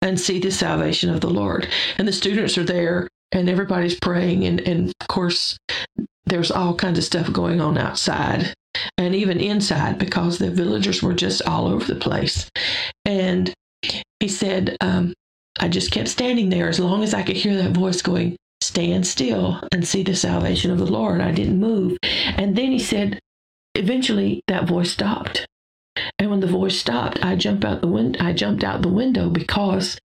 and 0.02 0.20
see 0.20 0.40
the 0.40 0.52
salvation 0.52 1.10
of 1.10 1.22
the 1.22 1.30
Lord. 1.30 1.68
And 1.98 2.08
the 2.08 2.14
students 2.14 2.58
are 2.58 2.64
there 2.64 3.08
and 3.32 3.50
everybody's 3.50 4.00
praying 4.00 4.46
and, 4.46 4.60
and 4.62 4.92
of 5.00 5.08
course 5.08 5.58
there's 6.26 6.52
all 6.52 6.76
kinds 6.76 6.98
of 6.98 7.06
stuff 7.06 7.32
going 7.32 7.62
on 7.62 7.78
outside 7.78 8.54
and 8.98 9.16
even 9.16 9.40
inside 9.40 9.98
because 9.98 10.38
the 10.38 10.52
villagers 10.52 11.02
were 11.02 11.14
just 11.14 11.42
all 11.44 11.68
over 11.68 11.86
the 11.86 12.00
place 12.00 12.50
and 13.06 13.54
he 14.20 14.28
said 14.28 14.78
um, 14.82 15.14
i 15.60 15.68
just 15.68 15.92
kept 15.92 16.08
standing 16.08 16.50
there 16.50 16.70
as 16.70 16.80
long 16.80 17.04
as 17.04 17.14
i 17.14 17.22
could 17.24 17.36
hear 17.36 17.56
that 17.56 17.72
voice 17.72 18.02
going 18.02 18.36
stand 18.62 19.06
still 19.06 19.60
and 19.72 19.86
see 19.86 20.04
the 20.04 20.16
salvation 20.16 20.72
of 20.72 20.78
the 20.78 20.86
lord. 20.86 21.20
I 21.20 21.32
didn't 21.32 21.60
move. 21.60 21.98
And 22.04 22.56
then 22.56 22.72
he 22.72 22.80
said 22.80 23.20
eventually 23.76 24.42
that 24.48 24.68
voice 24.68 24.92
stopped. 24.92 25.46
And 26.20 26.30
when 26.30 26.40
the 26.40 26.48
voice 26.48 26.78
stopped 26.78 27.24
i 27.24 27.36
jumped 27.36 27.66
out 27.66 27.82
the 27.82 27.88
window 27.88 28.24
i 28.24 28.32
jumped 28.32 28.64
out 28.64 28.82
the 28.82 28.88
window 28.88 29.30
because 29.30 30.00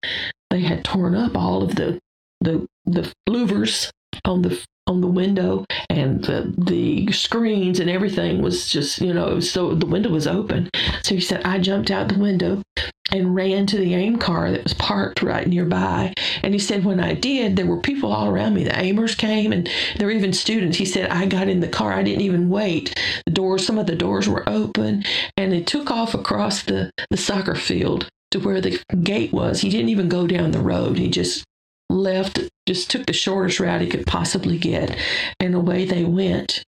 they 0.49 0.59
had 0.61 0.83
torn 0.83 1.15
up 1.15 1.37
all 1.37 1.63
of 1.63 1.75
the 1.75 1.97
the 2.41 2.67
the 2.85 3.11
louvers 3.29 3.89
on 4.25 4.41
the 4.41 4.61
on 4.85 4.99
the 4.99 5.07
window 5.07 5.65
and 5.89 6.25
the 6.25 6.53
the 6.57 7.09
screens 7.13 7.79
and 7.79 7.89
everything 7.89 8.41
was 8.41 8.67
just 8.67 8.99
you 8.99 9.13
know 9.13 9.39
so 9.39 9.73
the 9.75 9.85
window 9.85 10.09
was 10.09 10.27
open. 10.27 10.69
So 11.03 11.15
he 11.15 11.21
said 11.21 11.41
i 11.45 11.57
jumped 11.57 11.89
out 11.89 12.09
the 12.09 12.19
window 12.19 12.61
and 13.11 13.35
ran 13.35 13.65
to 13.67 13.77
the 13.77 13.95
aim 13.95 14.17
car 14.17 14.51
that 14.51 14.63
was 14.63 14.73
parked 14.73 15.21
right 15.21 15.47
nearby. 15.47 16.13
And 16.43 16.53
he 16.53 16.59
said 16.59 16.83
when 16.83 16.99
i 16.99 17.13
did 17.13 17.55
there 17.55 17.65
were 17.65 17.79
people 17.79 18.11
all 18.11 18.27
around 18.27 18.53
me. 18.53 18.63
The 18.63 18.71
aimers 18.71 19.17
came 19.17 19.51
and 19.51 19.69
there 19.97 20.07
were 20.07 20.13
even 20.13 20.33
students. 20.33 20.77
He 20.77 20.85
said 20.85 21.09
i 21.09 21.25
got 21.25 21.47
in 21.47 21.59
the 21.59 21.67
car. 21.67 21.93
I 21.93 22.03
didn't 22.03 22.21
even 22.21 22.49
wait. 22.49 22.93
The 23.25 23.31
doors 23.31 23.65
some 23.65 23.77
of 23.77 23.87
the 23.87 23.95
doors 23.95 24.27
were 24.27 24.47
open 24.47 25.03
and 25.35 25.53
it 25.53 25.67
took 25.67 25.89
off 25.89 26.13
across 26.13 26.63
the 26.63 26.91
the 27.09 27.17
soccer 27.17 27.55
field 27.55 28.09
to 28.31 28.39
where 28.39 28.61
the 28.61 28.81
gate 29.03 29.31
was. 29.31 29.61
He 29.61 29.69
didn't 29.69 29.89
even 29.89 30.09
go 30.09 30.27
down 30.27 30.51
the 30.51 30.59
road. 30.59 30.97
He 30.97 31.09
just 31.09 31.45
left, 31.89 32.39
just 32.67 32.89
took 32.89 33.05
the 33.05 33.13
shortest 33.13 33.59
route 33.59 33.81
he 33.81 33.87
could 33.87 34.05
possibly 34.05 34.57
get, 34.57 34.97
and 35.39 35.55
away 35.55 35.85
they 35.85 36.03
went. 36.03 36.63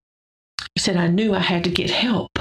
He 0.75 0.79
said, 0.79 0.97
I 0.97 1.07
knew 1.07 1.33
I 1.33 1.39
had 1.39 1.63
to 1.65 1.69
get 1.69 1.89
help. 1.89 2.39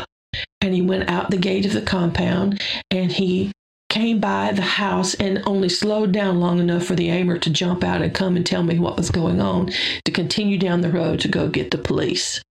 And 0.60 0.74
he 0.74 0.82
went 0.82 1.08
out 1.08 1.30
the 1.30 1.36
gate 1.36 1.66
of 1.66 1.72
the 1.72 1.82
compound 1.82 2.60
and 2.90 3.10
he 3.10 3.52
came 3.88 4.20
by 4.20 4.52
the 4.52 4.62
house 4.62 5.14
and 5.14 5.42
only 5.46 5.68
slowed 5.68 6.12
down 6.12 6.40
long 6.40 6.58
enough 6.58 6.84
for 6.84 6.94
the 6.94 7.08
aimer 7.08 7.38
to 7.38 7.50
jump 7.50 7.82
out 7.82 8.02
and 8.02 8.14
come 8.14 8.36
and 8.36 8.44
tell 8.44 8.62
me 8.62 8.78
what 8.78 8.96
was 8.96 9.10
going 9.10 9.40
on 9.40 9.70
to 10.04 10.12
continue 10.12 10.58
down 10.58 10.82
the 10.82 10.90
road 10.90 11.20
to 11.20 11.28
go 11.28 11.48
get 11.48 11.70
the 11.70 11.78
police. 11.78 12.42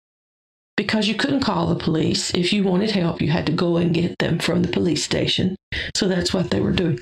Because 0.77 1.09
you 1.09 1.15
couldn't 1.15 1.41
call 1.41 1.67
the 1.67 1.83
police. 1.83 2.33
If 2.35 2.53
you 2.53 2.63
wanted 2.63 2.91
help, 2.91 3.23
you 3.23 3.31
had 3.31 3.47
to 3.47 3.53
go 3.53 3.77
and 3.77 3.95
get 3.95 4.19
them 4.19 4.39
from 4.39 4.63
the 4.63 4.69
police 4.69 5.03
station. 5.03 5.57
So 5.95 6.07
that's 6.09 6.35
what 6.35 6.51
they 6.51 6.61
were 6.61 6.73
doing. 6.73 6.99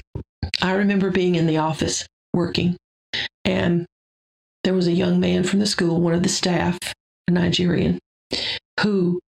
I 0.62 0.73
remember 0.73 1.11
being 1.11 1.35
in 1.35 1.47
the 1.47 1.57
office 1.57 2.07
working, 2.33 2.77
and 3.44 3.87
there 4.62 4.75
was 4.75 4.87
a 4.87 4.92
young 4.92 5.18
man 5.20 5.44
from 5.44 5.59
the 5.59 5.66
school, 5.66 6.01
one 6.01 6.14
of 6.14 6.23
the 6.23 6.29
staff, 6.29 6.79
a 7.29 7.33
Nigerian, 7.33 7.99
who 8.81 9.20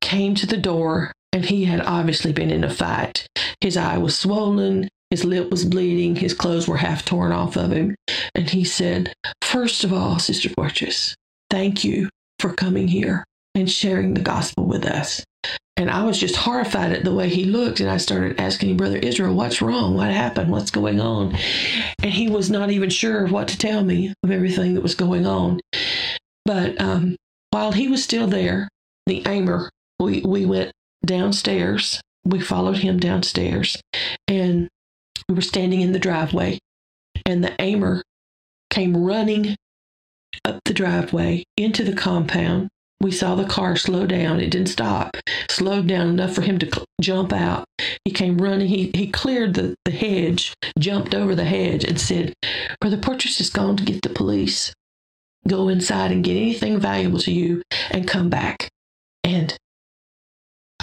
came 0.00 0.34
to 0.34 0.46
the 0.46 0.56
door 0.56 1.12
and 1.34 1.44
he 1.44 1.64
had 1.64 1.80
obviously 1.80 2.32
been 2.32 2.50
in 2.50 2.62
a 2.62 2.70
fight. 2.70 3.26
His 3.60 3.76
eye 3.76 3.98
was 3.98 4.16
swollen, 4.16 4.88
his 5.10 5.24
lip 5.24 5.50
was 5.50 5.64
bleeding, 5.64 6.14
his 6.14 6.32
clothes 6.32 6.68
were 6.68 6.76
half 6.76 7.04
torn 7.04 7.32
off 7.32 7.56
of 7.56 7.72
him. 7.72 7.96
And 8.36 8.48
he 8.48 8.62
said, 8.64 9.12
First 9.42 9.82
of 9.82 9.92
all, 9.92 10.20
Sister 10.20 10.48
Poitras, 10.48 11.14
thank 11.50 11.82
you 11.84 12.08
for 12.38 12.54
coming 12.54 12.86
here 12.86 13.24
and 13.56 13.70
sharing 13.70 14.14
the 14.14 14.20
gospel 14.20 14.64
with 14.64 14.86
us. 14.86 15.24
And 15.76 15.90
I 15.90 16.04
was 16.04 16.20
just 16.20 16.36
horrified 16.36 16.92
at 16.92 17.02
the 17.02 17.12
way 17.12 17.28
he 17.28 17.44
looked. 17.44 17.80
And 17.80 17.90
I 17.90 17.96
started 17.96 18.40
asking 18.40 18.70
him, 18.70 18.76
Brother 18.76 18.98
Israel, 18.98 19.34
what's 19.34 19.60
wrong? 19.60 19.96
What 19.96 20.12
happened? 20.12 20.52
What's 20.52 20.70
going 20.70 21.00
on? 21.00 21.36
And 22.00 22.12
he 22.12 22.28
was 22.28 22.48
not 22.48 22.70
even 22.70 22.90
sure 22.90 23.26
what 23.26 23.48
to 23.48 23.58
tell 23.58 23.82
me 23.82 24.14
of 24.22 24.30
everything 24.30 24.74
that 24.74 24.82
was 24.82 24.94
going 24.94 25.26
on. 25.26 25.60
But 26.44 26.80
um, 26.80 27.16
while 27.50 27.72
he 27.72 27.88
was 27.88 28.04
still 28.04 28.28
there, 28.28 28.68
the 29.06 29.26
aimer, 29.26 29.68
we, 29.98 30.20
we 30.20 30.46
went 30.46 30.70
downstairs. 31.04 32.00
We 32.24 32.40
followed 32.40 32.78
him 32.78 32.98
downstairs 32.98 33.80
and 34.28 34.68
we 35.28 35.34
were 35.34 35.42
standing 35.42 35.80
in 35.80 35.92
the 35.92 35.98
driveway. 35.98 36.58
And 37.26 37.42
the 37.42 37.54
aimer 37.60 38.02
came 38.70 38.96
running 38.96 39.56
up 40.44 40.60
the 40.64 40.74
driveway 40.74 41.44
into 41.56 41.84
the 41.84 41.94
compound. 41.94 42.68
We 43.00 43.10
saw 43.10 43.34
the 43.34 43.44
car 43.44 43.76
slow 43.76 44.06
down. 44.06 44.40
It 44.40 44.50
didn't 44.50 44.68
stop. 44.68 45.16
Slowed 45.48 45.86
down 45.86 46.08
enough 46.08 46.34
for 46.34 46.42
him 46.42 46.58
to 46.58 46.66
cl- 46.66 46.86
jump 47.00 47.32
out. 47.32 47.66
He 48.04 48.10
came 48.10 48.38
running. 48.38 48.68
He, 48.68 48.90
he 48.94 49.08
cleared 49.08 49.54
the, 49.54 49.74
the 49.84 49.90
hedge, 49.90 50.54
jumped 50.78 51.14
over 51.14 51.34
the 51.34 51.44
hedge, 51.44 51.84
and 51.84 52.00
said, 52.00 52.34
Brother 52.80 52.96
Poitras 52.96 53.38
has 53.38 53.50
gone 53.50 53.76
to 53.76 53.84
get 53.84 54.02
the 54.02 54.08
police. 54.08 54.72
Go 55.46 55.68
inside 55.68 56.12
and 56.12 56.24
get 56.24 56.36
anything 56.36 56.78
valuable 56.78 57.18
to 57.20 57.32
you 57.32 57.62
and 57.90 58.08
come 58.08 58.30
back. 58.30 58.70
And 59.22 59.56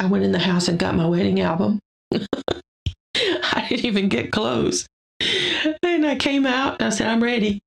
I 0.01 0.07
went 0.07 0.23
in 0.23 0.31
the 0.31 0.39
house 0.39 0.67
and 0.67 0.79
got 0.79 0.95
my 0.95 1.05
wedding 1.05 1.41
album. 1.41 1.79
I 2.11 3.67
didn't 3.69 3.85
even 3.85 4.09
get 4.09 4.31
clothes. 4.31 4.87
And 5.83 6.07
I 6.07 6.15
came 6.15 6.47
out 6.47 6.81
and 6.81 6.87
I 6.87 6.89
said, 6.89 7.07
I'm 7.07 7.21
ready. 7.21 7.61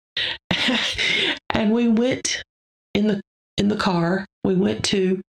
and 1.51 1.73
we 1.73 1.87
went 1.87 2.43
in 2.93 3.07
the 3.07 3.21
in 3.57 3.69
the 3.69 3.77
car. 3.77 4.27
We 4.43 4.57
went 4.57 4.85
to 4.87 5.21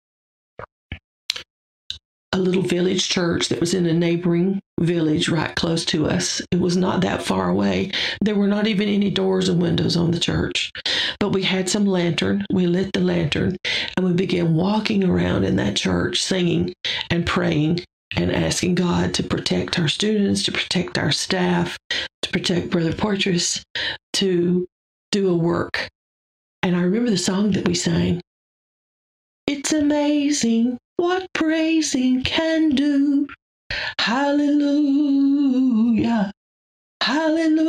a 2.36 2.38
little 2.38 2.62
village 2.62 3.08
church 3.08 3.48
that 3.48 3.62
was 3.62 3.74
in 3.74 3.86
a 3.86 3.94
neighboring 3.94 4.60
village 4.82 5.30
right 5.30 5.56
close 5.56 5.86
to 5.86 6.06
us. 6.06 6.42
It 6.52 6.60
was 6.60 6.76
not 6.76 7.00
that 7.00 7.24
far 7.24 7.50
away. 7.50 7.92
There 8.20 8.36
were 8.36 8.48
not 8.48 8.68
even 8.68 8.90
any 8.90 9.10
doors 9.10 9.48
and 9.48 9.62
windows 9.62 9.96
on 9.96 10.12
the 10.12 10.20
church. 10.20 10.70
But 11.18 11.30
we 11.30 11.44
had 11.44 11.70
some 11.70 11.86
lantern. 11.86 12.46
We 12.52 12.68
lit 12.68 12.92
the 12.92 13.00
lantern 13.00 13.56
and 13.96 14.06
we 14.06 14.12
began 14.12 14.54
walking 14.54 15.06
around 15.06 15.46
in 15.46 15.56
that 15.56 15.78
church 15.78 16.22
singing 16.22 16.74
and 17.10 17.26
praying 17.26 17.86
and 18.18 18.34
asking 18.34 18.76
God 18.76 19.14
to 19.14 19.24
protect 19.24 19.80
our 19.80 19.88
students, 19.88 20.44
to 20.44 20.52
protect 20.52 20.98
our 20.98 21.14
staff, 21.14 21.78
to 22.22 22.30
protect 22.32 22.70
Brother 22.70 22.92
Poitras, 22.92 23.64
to 24.14 24.68
do 25.14 25.30
a 25.30 25.38
work. 25.38 25.88
And 26.62 26.76
I 26.76 26.82
remember 26.82 27.12
the 27.12 27.18
song 27.18 27.52
that 27.52 27.66
we 27.66 27.76
sang. 27.76 28.20
It's 29.48 29.72
amazing 29.72 30.80
what 31.06 31.24
praising 31.34 32.24
can 32.24 32.70
do. 32.72 33.28
Hallelujah. 34.02 34.72
Hallelujah. 37.04 37.60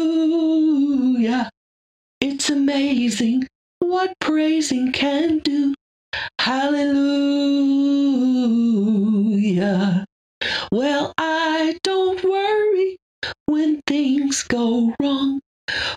It's 2.23 2.49
amazing 2.49 3.47
what 3.81 4.15
praising 4.21 4.91
can 4.91 5.41
do. 5.41 5.75
Hallelujah. 6.41 6.97
Well, 10.73 11.13
I 11.19 11.79
don't 11.83 12.25
worry 12.25 12.97
when 13.45 13.83
things 13.87 14.45
go 14.45 14.95
wrong, 14.99 15.41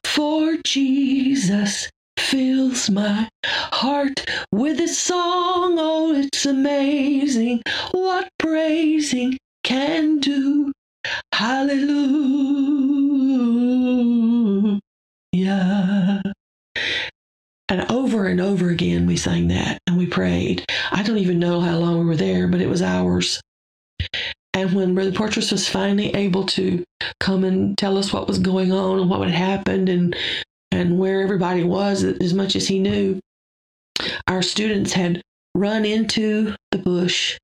for 0.04 0.58
Jesus 0.65 1.89
fills 2.19 2.89
my 2.89 3.29
heart 3.45 4.25
with 4.51 4.79
a 4.79 4.88
song. 4.88 5.77
Oh, 5.79 6.13
it's 6.15 6.45
amazing 6.45 7.62
what 7.91 8.29
praising 8.38 9.38
can 9.63 10.19
do. 10.19 10.71
Hallelujah. 11.34 11.99
And 17.69 17.91
over 17.91 18.25
and 18.25 18.41
over 18.41 18.69
again, 18.69 19.05
we 19.05 19.15
sang 19.15 19.47
that 19.49 19.79
and 19.88 19.97
we 19.97 20.08
prayed. 20.08 20.65
I 20.91 21.03
don't 21.03 21.19
even 21.19 21.39
know 21.39 21.62
how 21.62 21.77
long 21.77 21.99
we 21.99 22.05
were 22.05 22.15
there, 22.15 22.47
but 22.47 22.62
it 22.62 22.67
was 22.67 22.82
hours. 22.82 23.39
And 24.53 24.73
when 24.73 24.95
Brother 24.95 25.12
Poitras 25.12 25.51
was 25.51 25.69
finally 25.69 26.13
able 26.15 26.45
to 26.47 26.84
come 27.19 27.43
and 27.43 27.77
tell 27.77 27.97
us 27.97 28.12
what 28.12 28.27
was 28.27 28.39
going 28.39 28.71
on 28.71 28.99
and 28.99 29.10
what 29.10 29.21
had 29.21 29.32
happened 29.32 29.88
and 29.88 30.15
and 30.79 30.97
where 30.97 31.21
everybody 31.21 31.63
was 31.63 32.03
as 32.03 32.33
much 32.33 32.55
as 32.55 32.67
he 32.67 32.79
knew, 32.79 33.19
our 34.27 34.41
students 34.41 34.93
had 34.93 35.21
run 35.53 35.85
into 35.85 36.55
the 36.71 36.77
bush. 36.77 37.37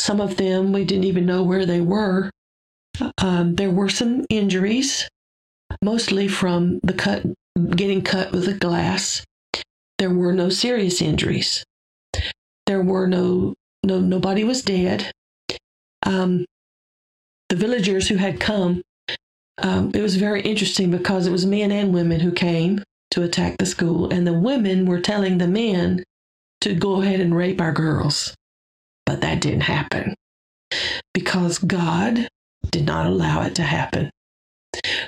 Some 0.00 0.20
of 0.20 0.36
them 0.36 0.72
we 0.72 0.84
didn't 0.84 1.04
even 1.04 1.26
know 1.26 1.42
where 1.42 1.66
they 1.66 1.80
were. 1.80 2.30
Um, 3.18 3.54
there 3.56 3.70
were 3.70 3.88
some 3.88 4.24
injuries, 4.30 5.08
mostly 5.82 6.28
from 6.28 6.80
the 6.82 6.94
cut, 6.94 7.24
getting 7.76 8.02
cut 8.02 8.32
with 8.32 8.48
a 8.48 8.54
glass. 8.54 9.24
There 9.98 10.10
were 10.10 10.32
no 10.32 10.48
serious 10.48 11.02
injuries. 11.02 11.64
There 12.66 12.82
were 12.82 13.06
no 13.06 13.54
no 13.84 14.00
nobody 14.00 14.42
was 14.44 14.62
dead 14.62 15.12
um, 16.06 16.46
the 17.48 17.56
villagers 17.56 18.08
who 18.08 18.16
had 18.16 18.40
come, 18.40 18.82
um, 19.62 19.90
it 19.94 20.02
was 20.02 20.16
very 20.16 20.42
interesting 20.42 20.90
because 20.90 21.26
it 21.26 21.32
was 21.32 21.46
men 21.46 21.72
and 21.72 21.94
women 21.94 22.20
who 22.20 22.32
came 22.32 22.82
to 23.12 23.22
attack 23.22 23.56
the 23.58 23.66
school, 23.66 24.10
and 24.10 24.26
the 24.26 24.32
women 24.32 24.86
were 24.86 25.00
telling 25.00 25.38
the 25.38 25.48
men 25.48 26.02
to 26.60 26.74
go 26.74 27.02
ahead 27.02 27.20
and 27.20 27.34
rape 27.36 27.60
our 27.60 27.72
girls. 27.72 28.34
But 29.04 29.20
that 29.20 29.40
didn't 29.40 29.62
happen 29.62 30.14
because 31.14 31.58
God 31.58 32.28
did 32.70 32.86
not 32.86 33.06
allow 33.06 33.42
it 33.42 33.54
to 33.54 33.62
happen. 33.62 34.10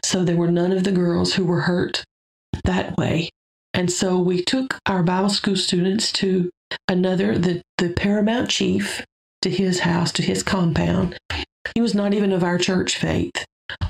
So 0.05 0.25
there 0.25 0.37
were 0.37 0.51
none 0.51 0.73
of 0.73 0.85
the 0.85 0.93
girls 0.93 1.35
who 1.35 1.45
were 1.45 1.63
hurt 1.63 2.05
that 2.65 2.97
way. 2.97 3.29
And 3.75 3.93
so 3.93 4.19
we 4.19 4.43
took 4.43 4.79
our 4.87 5.03
Bible 5.03 5.29
school 5.29 5.57
students 5.57 6.13
to 6.13 6.51
another, 6.87 7.37
the, 7.37 7.63
the 7.77 7.91
paramount 7.91 8.51
chief 8.51 9.05
to 9.43 9.51
his 9.51 9.81
house, 9.81 10.13
to 10.13 10.23
his 10.23 10.43
compound. 10.43 11.19
He 11.75 11.81
was 11.81 11.95
not 11.95 12.15
even 12.15 12.33
of 12.33 12.43
our 12.43 12.59
church 12.59 12.97
faith, 12.97 13.45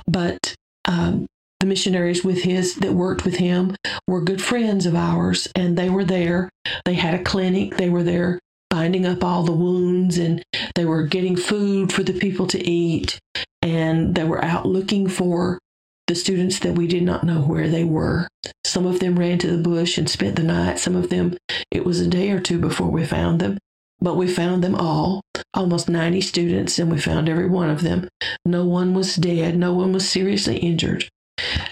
but 0.06 0.54
um, 0.84 1.26
the 1.60 1.66
missionaries 1.66 2.24
with 2.24 2.42
his 2.42 2.76
that 2.76 2.92
worked 2.92 3.24
with 3.24 3.36
him 3.36 3.74
were 4.06 4.20
good 4.20 4.42
friends 4.42 4.86
of 4.86 4.94
ours, 4.94 5.48
and 5.54 5.76
they 5.76 5.90
were 5.90 6.04
there. 6.04 6.50
They 6.84 6.94
had 6.94 7.14
a 7.14 7.24
clinic. 7.24 7.76
They 7.76 7.88
were 7.88 8.02
there 8.02 8.38
binding 8.70 9.06
up 9.06 9.24
all 9.24 9.42
the 9.42 9.52
wounds, 9.52 10.18
and 10.18 10.42
they 10.74 10.84
were 10.84 11.02
getting 11.04 11.36
food 11.36 11.92
for 11.92 12.02
the 12.02 12.12
people 12.12 12.46
to 12.48 12.68
eat, 12.68 13.18
and 13.62 14.14
they 14.14 14.24
were 14.24 14.44
out 14.44 14.66
looking 14.66 15.08
for 15.08 15.58
the 16.06 16.14
students 16.14 16.60
that 16.60 16.74
we 16.74 16.86
did 16.86 17.02
not 17.02 17.24
know 17.24 17.40
where 17.40 17.68
they 17.68 17.84
were. 17.84 18.28
Some 18.64 18.86
of 18.86 19.00
them 19.00 19.18
ran 19.18 19.38
to 19.38 19.56
the 19.56 19.62
bush 19.62 19.98
and 19.98 20.08
spent 20.08 20.36
the 20.36 20.42
night. 20.42 20.78
Some 20.78 20.96
of 20.96 21.10
them, 21.10 21.36
it 21.70 21.84
was 21.84 22.00
a 22.00 22.06
day 22.06 22.30
or 22.30 22.40
two 22.40 22.58
before 22.58 22.88
we 22.88 23.04
found 23.04 23.40
them. 23.40 23.58
But 24.00 24.16
we 24.16 24.26
found 24.26 24.62
them 24.64 24.74
all, 24.74 25.22
almost 25.54 25.88
90 25.88 26.20
students, 26.20 26.78
and 26.78 26.90
we 26.90 27.00
found 27.00 27.28
every 27.28 27.48
one 27.48 27.70
of 27.70 27.82
them. 27.82 28.08
No 28.44 28.64
one 28.64 28.94
was 28.94 29.16
dead, 29.16 29.56
no 29.56 29.72
one 29.72 29.92
was 29.92 30.08
seriously 30.08 30.58
injured. 30.58 31.08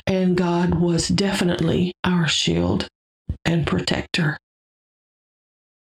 And 0.07 0.37
God 0.37 0.77
was 0.77 1.09
definitely 1.09 1.93
our 2.05 2.29
shield 2.29 2.89
and 3.45 3.67
protector. 3.67 4.39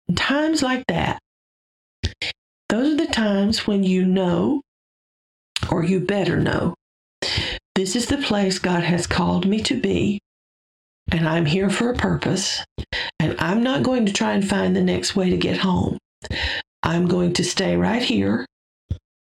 In 0.08 0.16
times 0.16 0.62
like 0.64 0.86
that, 0.88 1.20
those 2.70 2.94
are 2.94 3.06
the 3.06 3.12
times 3.12 3.68
when 3.68 3.84
you 3.84 4.06
know, 4.06 4.62
or 5.72 5.84
you 5.84 6.00
better 6.00 6.38
know, 6.38 6.76
this 7.76 7.96
is 7.96 8.08
the 8.08 8.18
place 8.18 8.60
God 8.60 8.84
has 8.84 9.06
called 9.06 9.46
me 9.46 9.62
to 9.64 9.80
be, 9.80 10.20
and 11.12 11.28
I'm 11.28 11.46
here 11.46 11.70
for 11.70 11.92
a 11.92 11.96
purpose, 11.96 12.64
and 13.20 13.36
I'm 13.40 13.64
not 13.64 13.84
going 13.84 14.06
to 14.06 14.14
try 14.14 14.34
and 14.34 14.48
find 14.48 14.76
the 14.76 14.84
next 14.84 15.16
way 15.16 15.30
to 15.30 15.38
get 15.38 15.58
home. 15.58 15.98
I'm 16.84 17.08
going 17.08 17.34
to 17.34 17.44
stay 17.44 17.76
right 17.76 18.02
here 18.02 18.46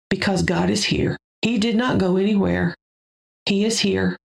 because 0.09 0.43
God 0.43 0.69
is 0.69 0.85
here. 0.85 1.17
He 1.41 1.57
did 1.57 1.75
not 1.75 1.97
go 1.97 2.17
anywhere. 2.17 2.75
He 3.45 3.65
is 3.65 3.79
here 3.79 4.17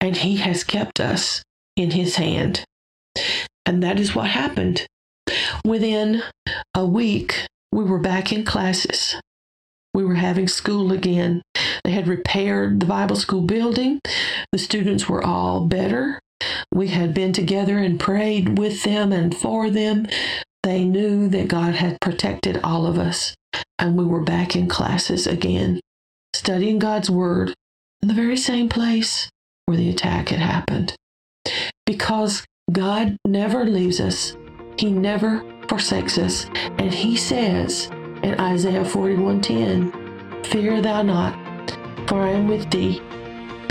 and 0.00 0.16
He 0.16 0.36
has 0.36 0.64
kept 0.64 1.00
us 1.00 1.42
in 1.76 1.92
His 1.92 2.16
hand. 2.16 2.64
And 3.64 3.82
that 3.82 4.00
is 4.00 4.14
what 4.14 4.28
happened. 4.28 4.86
Within 5.64 6.22
a 6.74 6.84
week, 6.84 7.46
we 7.70 7.84
were 7.84 7.98
back 7.98 8.32
in 8.32 8.44
classes. 8.44 9.16
We 9.94 10.04
were 10.04 10.16
having 10.16 10.48
school 10.48 10.92
again. 10.92 11.42
They 11.84 11.92
had 11.92 12.08
repaired 12.08 12.80
the 12.80 12.86
Bible 12.86 13.16
school 13.16 13.42
building. 13.42 14.00
The 14.50 14.58
students 14.58 15.08
were 15.08 15.24
all 15.24 15.66
better. 15.66 16.18
We 16.74 16.88
had 16.88 17.14
been 17.14 17.32
together 17.32 17.78
and 17.78 18.00
prayed 18.00 18.58
with 18.58 18.82
them 18.82 19.12
and 19.12 19.36
for 19.36 19.70
them. 19.70 20.06
They 20.62 20.84
knew 20.84 21.28
that 21.28 21.48
God 21.48 21.74
had 21.74 22.00
protected 22.00 22.60
all 22.62 22.86
of 22.86 22.98
us, 22.98 23.34
and 23.80 23.98
we 23.98 24.04
were 24.04 24.22
back 24.22 24.54
in 24.54 24.68
classes 24.68 25.26
again, 25.26 25.80
studying 26.34 26.78
God's 26.78 27.10
Word 27.10 27.52
in 28.00 28.08
the 28.08 28.14
very 28.14 28.36
same 28.36 28.68
place 28.68 29.28
where 29.66 29.76
the 29.76 29.90
attack 29.90 30.28
had 30.28 30.38
happened. 30.38 30.94
Because 31.84 32.44
God 32.70 33.16
never 33.26 33.64
leaves 33.64 33.98
us, 33.98 34.36
He 34.78 34.90
never 34.90 35.44
forsakes 35.68 36.16
us, 36.16 36.46
and 36.78 36.94
He 36.94 37.16
says 37.16 37.90
in 38.22 38.38
Isaiah 38.38 38.84
41:10, 38.84 40.46
Fear 40.46 40.80
thou 40.82 41.02
not, 41.02 41.34
for 42.06 42.22
I 42.22 42.30
am 42.30 42.46
with 42.46 42.70
thee. 42.70 43.00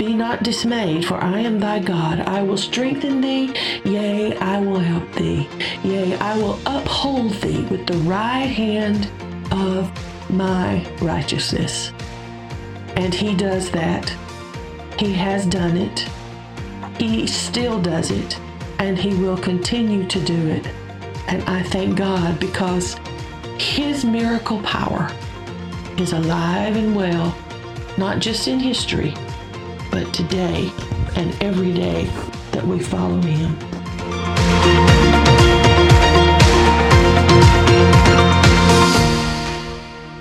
Be 0.04 0.14
not 0.14 0.42
dismayed, 0.42 1.04
for 1.04 1.14
I 1.14 1.38
am 1.38 1.60
thy 1.60 1.78
God. 1.78 2.18
I 2.22 2.42
will 2.42 2.56
strengthen 2.56 3.20
thee, 3.20 3.54
yea, 3.84 4.36
I 4.38 4.58
will 4.58 4.80
help 4.80 5.08
thee. 5.12 5.48
Yea, 5.84 6.16
I 6.16 6.36
will 6.38 6.58
uphold 6.66 7.30
thee 7.34 7.62
with 7.70 7.86
the 7.86 7.98
right 7.98 8.50
hand 8.50 9.08
of 9.52 9.92
my 10.28 10.84
righteousness. 11.00 11.92
And 12.96 13.14
he 13.14 13.36
does 13.36 13.70
that. 13.70 14.12
He 14.98 15.12
has 15.12 15.46
done 15.46 15.76
it. 15.76 16.00
He 16.98 17.28
still 17.28 17.80
does 17.80 18.10
it. 18.10 18.40
And 18.80 18.98
he 18.98 19.14
will 19.14 19.38
continue 19.38 20.04
to 20.08 20.20
do 20.24 20.48
it. 20.48 20.66
And 21.28 21.44
I 21.44 21.62
thank 21.62 21.96
God 21.96 22.40
because 22.40 22.96
his 23.56 24.04
miracle 24.04 24.60
power 24.62 25.08
is 25.96 26.12
alive 26.12 26.74
and 26.74 26.96
well, 26.96 27.32
not 27.96 28.18
just 28.18 28.48
in 28.48 28.58
history, 28.58 29.14
but 29.92 30.12
today 30.14 30.72
and 31.16 31.40
every 31.42 31.72
day 31.72 32.06
that 32.50 32.66
we 32.66 32.80
follow 32.80 33.20
him. 33.20 33.56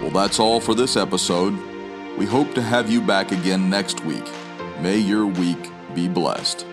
Well, 0.01 0.11
that's 0.11 0.39
all 0.39 0.59
for 0.59 0.75
this 0.75 0.97
episode. 0.97 1.57
We 2.17 2.25
hope 2.25 2.53
to 2.55 2.61
have 2.61 2.91
you 2.91 3.01
back 3.01 3.31
again 3.31 3.69
next 3.69 4.03
week. 4.03 4.29
May 4.81 4.97
your 4.97 5.25
week 5.25 5.71
be 5.95 6.09
blessed. 6.09 6.65